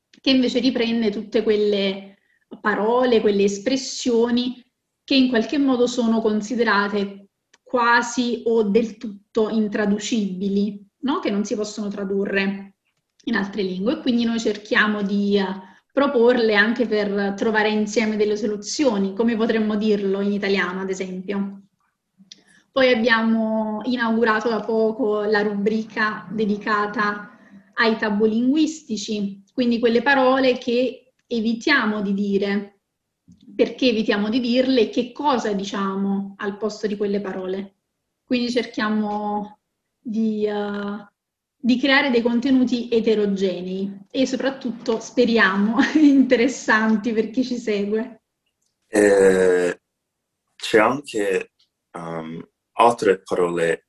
che 0.08 0.30
invece 0.30 0.60
riprende 0.60 1.10
tutte 1.10 1.42
quelle 1.42 2.20
parole, 2.58 3.20
quelle 3.20 3.44
espressioni 3.44 4.64
che 5.04 5.14
in 5.14 5.28
qualche 5.28 5.58
modo 5.58 5.86
sono 5.86 6.22
considerate 6.22 7.28
quasi 7.62 8.44
o 8.46 8.62
del 8.62 8.96
tutto 8.96 9.50
intraducibili, 9.50 10.83
no? 11.04 11.20
che 11.20 11.30
non 11.30 11.44
si 11.44 11.54
possono 11.54 11.88
tradurre 11.88 12.74
in 13.24 13.36
altre 13.36 13.62
lingue. 13.62 14.00
Quindi 14.00 14.24
noi 14.24 14.38
cerchiamo 14.38 15.02
di 15.02 15.38
uh, 15.38 15.60
proporle 15.92 16.54
anche 16.54 16.86
per 16.86 17.34
trovare 17.36 17.70
insieme 17.70 18.16
delle 18.16 18.36
soluzioni, 18.36 19.14
come 19.14 19.36
potremmo 19.36 19.76
dirlo 19.76 20.20
in 20.20 20.32
italiano, 20.32 20.80
ad 20.80 20.90
esempio. 20.90 21.62
Poi 22.72 22.90
abbiamo 22.90 23.80
inaugurato 23.84 24.48
da 24.48 24.60
poco 24.60 25.22
la 25.22 25.42
rubrica 25.42 26.26
dedicata 26.32 27.30
ai 27.74 27.96
tabù 27.96 28.24
linguistici, 28.24 29.44
quindi 29.52 29.78
quelle 29.78 30.02
parole 30.02 30.58
che 30.58 31.12
evitiamo 31.28 32.02
di 32.02 32.12
dire, 32.14 32.80
perché 33.54 33.88
evitiamo 33.88 34.28
di 34.28 34.40
dirle 34.40 34.80
e 34.82 34.88
che 34.88 35.12
cosa 35.12 35.52
diciamo 35.52 36.34
al 36.38 36.56
posto 36.56 36.88
di 36.88 36.96
quelle 36.96 37.20
parole. 37.20 37.76
Quindi 38.24 38.50
cerchiamo 38.50 39.60
di, 40.04 40.46
uh, 40.46 41.02
di 41.56 41.78
creare 41.78 42.10
dei 42.10 42.20
contenuti 42.20 42.90
eterogenei 42.90 44.06
e 44.10 44.26
soprattutto 44.26 45.00
speriamo 45.00 45.78
interessanti 45.96 47.12
per 47.12 47.30
chi 47.30 47.42
ci 47.42 47.56
segue. 47.56 48.22
Eh, 48.86 49.80
c'è 50.54 50.78
anche 50.78 51.52
um, 51.92 52.46
altre 52.72 53.22
parole 53.22 53.88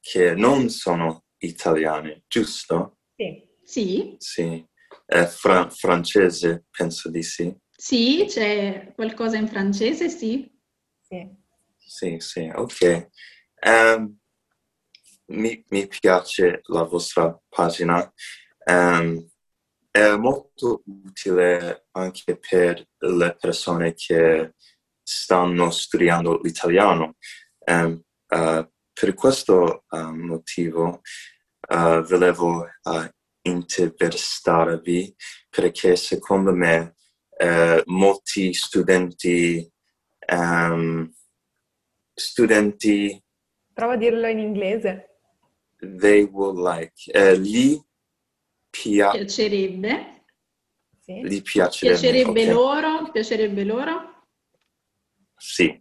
che 0.00 0.34
non 0.34 0.68
sono 0.70 1.24
italiane, 1.38 2.22
giusto? 2.28 2.98
Sì. 3.16 3.46
Sì. 3.62 4.16
sì. 4.18 4.66
È 5.04 5.24
fra- 5.24 5.68
francese, 5.68 6.64
penso 6.70 7.10
di 7.10 7.22
sì. 7.22 7.54
Sì, 7.70 8.24
c'è 8.26 8.92
qualcosa 8.94 9.36
in 9.36 9.48
francese, 9.48 10.08
sì. 10.08 10.50
Sì, 11.00 11.28
sì, 11.76 12.16
sì 12.18 12.50
ok. 12.54 13.08
Um, 13.66 14.17
mi, 15.28 15.64
mi, 15.68 15.86
piace 15.86 16.60
la 16.64 16.82
vostra 16.82 17.38
pagina. 17.48 18.12
Um, 18.64 19.26
è 19.90 20.14
molto 20.16 20.82
utile 20.86 21.86
anche 21.92 22.38
per 22.38 22.86
le 22.98 23.36
persone 23.38 23.94
che 23.94 24.54
stanno 25.02 25.70
studiando 25.70 26.38
l'italiano. 26.42 27.16
Um, 27.66 28.02
uh, 28.28 28.68
per 28.92 29.14
questo 29.14 29.84
uh, 29.88 30.14
motivo 30.14 31.00
uh, 31.68 32.02
volevo 32.02 32.66
intervistarvi 33.42 35.14
perché 35.48 35.96
secondo 35.96 36.52
me 36.52 36.94
molti 37.84 38.52
studenti, 38.52 39.70
um, 40.32 41.08
studenti... 42.12 43.22
Prova 43.72 43.92
a 43.92 43.96
dirlo 43.96 44.26
in 44.26 44.40
inglese. 44.40 45.17
They 45.78 46.24
will 46.24 46.60
like. 46.60 47.10
Eh, 47.12 47.38
gli 47.38 47.80
pia- 48.70 49.10
piacerebbe. 49.10 50.24
Sì. 51.00 51.22
Gli 51.22 51.42
piacerebbe. 51.42 51.98
Piacerebbe 51.98 52.42
okay. 52.42 52.52
loro, 52.52 53.10
piacerebbe 53.10 53.64
loro. 53.64 54.26
Sì, 55.36 55.80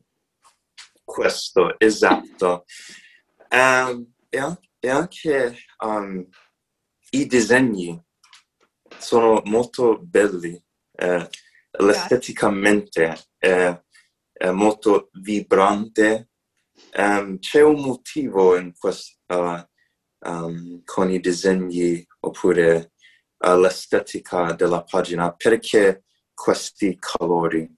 questo, 1.04 1.80
esatto. 1.80 2.66
um, 3.52 4.14
e, 4.30 4.90
anche, 4.90 5.58
um, 5.84 6.28
i 7.10 7.26
disegni 7.26 8.00
sono 9.00 9.42
molto 9.46 10.00
belli, 10.00 10.62
eh, 10.92 11.30
l'esteticamente 11.80 13.18
è, 13.38 13.82
è, 14.32 14.50
molto 14.52 15.10
vibrante. 15.14 16.30
Um, 16.96 17.40
c'è 17.40 17.62
un 17.62 17.82
motivo 17.82 18.56
in 18.56 18.74
questo, 18.78 19.18
uh, 19.28 19.67
um, 20.20 20.82
con 20.84 21.10
i 21.10 21.20
disegni 21.20 22.06
oppure 22.22 22.94
uh, 23.38 23.60
l'estetica 23.60 24.54
della 24.54 24.84
pagina, 24.84 25.34
perché 25.34 26.04
questi 26.34 26.98
colori? 27.00 27.70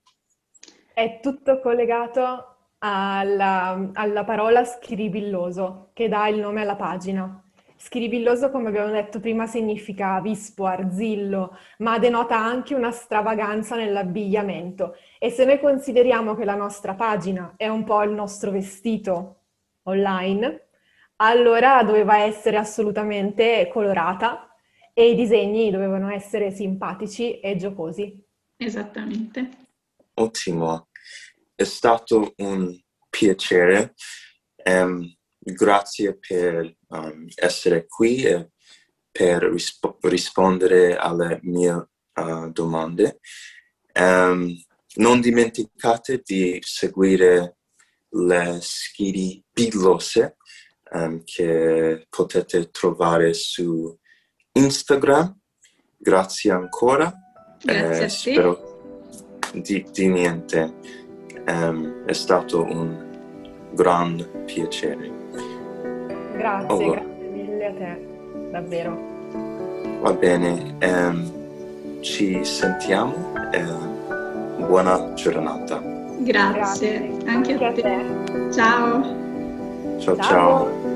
È 0.94 1.20
tutto 1.22 1.60
collegato 1.60 2.56
alla, 2.80 3.90
alla 3.94 4.24
parola 4.24 4.64
scribilloso 4.66 5.92
che 5.94 6.08
dà 6.08 6.28
il 6.28 6.40
nome 6.40 6.62
alla 6.62 6.76
pagina. 6.76 7.44
Scribilloso, 7.82 8.52
come 8.52 8.68
abbiamo 8.68 8.92
detto 8.92 9.22
prima, 9.22 9.48
significa 9.48 10.20
vispo, 10.20 10.66
arzillo, 10.66 11.58
ma 11.78 11.98
denota 11.98 12.38
anche 12.38 12.76
una 12.76 12.92
stravaganza 12.92 13.78
nell'abbigliamento. 13.78 14.98
E 15.18 15.30
se 15.30 15.46
noi 15.46 15.62
consideriamo 15.62 16.36
che 16.36 16.44
la 16.44 16.56
nostra 16.56 16.94
pagina 16.96 17.54
è 17.56 17.70
un 17.70 17.86
po' 17.86 18.04
il 18.04 18.12
nostro 18.12 18.52
vestito 18.52 19.44
online, 19.84 20.69
allora 21.22 21.84
doveva 21.84 22.20
essere 22.20 22.58
assolutamente 22.58 23.70
colorata 23.72 24.54
e 24.94 25.10
i 25.10 25.16
disegni 25.16 25.72
dovevano 25.72 26.10
essere 26.10 26.52
simpatici 26.52 27.40
e 27.40 27.56
giocosi. 27.56 28.22
Esattamente. 28.58 29.50
Ottimo, 30.16 30.90
è 31.56 31.64
stato 31.64 32.34
un 32.38 32.78
piacere. 33.10 33.96
Um, 34.66 35.10
grazie 35.38 36.18
per 36.18 36.76
um, 36.90 37.28
essere 37.36 37.86
qui 37.88 38.24
e 38.24 38.52
per 39.12 39.44
risp- 39.44 39.98
rispondere 40.02 40.96
alle 40.98 41.40
mie 41.44 41.90
uh, 42.14 42.52
domande. 42.52 43.20
Um, 43.94 44.54
non 44.96 45.22
dimenticate 45.22 46.22
di 46.24 46.60
seguire 46.62 47.58
le 48.10 48.58
schede 48.62 49.44
pillose 49.52 50.38
um, 50.92 51.22
che 51.24 52.06
potete 52.10 52.70
trovare 52.70 53.34
su 53.34 53.98
Instagram. 54.54 55.38
Grazie 55.98 56.52
ancora. 56.52 57.14
Grazie 57.62 58.04
eh, 58.04 58.10
spero 58.10 58.80
di, 59.54 59.86
di 59.92 60.08
niente. 60.08 60.74
Um, 61.48 62.06
è 62.06 62.14
stato 62.14 62.64
un 62.64 63.08
gran 63.74 64.44
piacere. 64.46 65.12
Grazie, 66.36 66.86
oh, 66.86 66.92
grazie 66.92 67.28
mille 67.28 67.66
a 67.66 67.74
te, 67.74 68.50
davvero. 68.52 69.18
Va 70.02 70.14
bene, 70.14 70.78
um, 70.82 72.02
ci 72.02 72.44
sentiamo 72.46 73.34
e 73.52 73.64
buona 74.66 75.14
giornata. 75.14 75.82
Grazie, 76.20 76.54
grazie. 76.54 76.98
Anche, 77.26 77.54
anche 77.54 77.66
a 77.66 77.72
te. 77.72 77.82
te. 77.82 78.52
Ciao. 78.52 79.19
Ciao. 80.00 80.16
ciao. 80.16 80.24
ciao. 80.24 80.89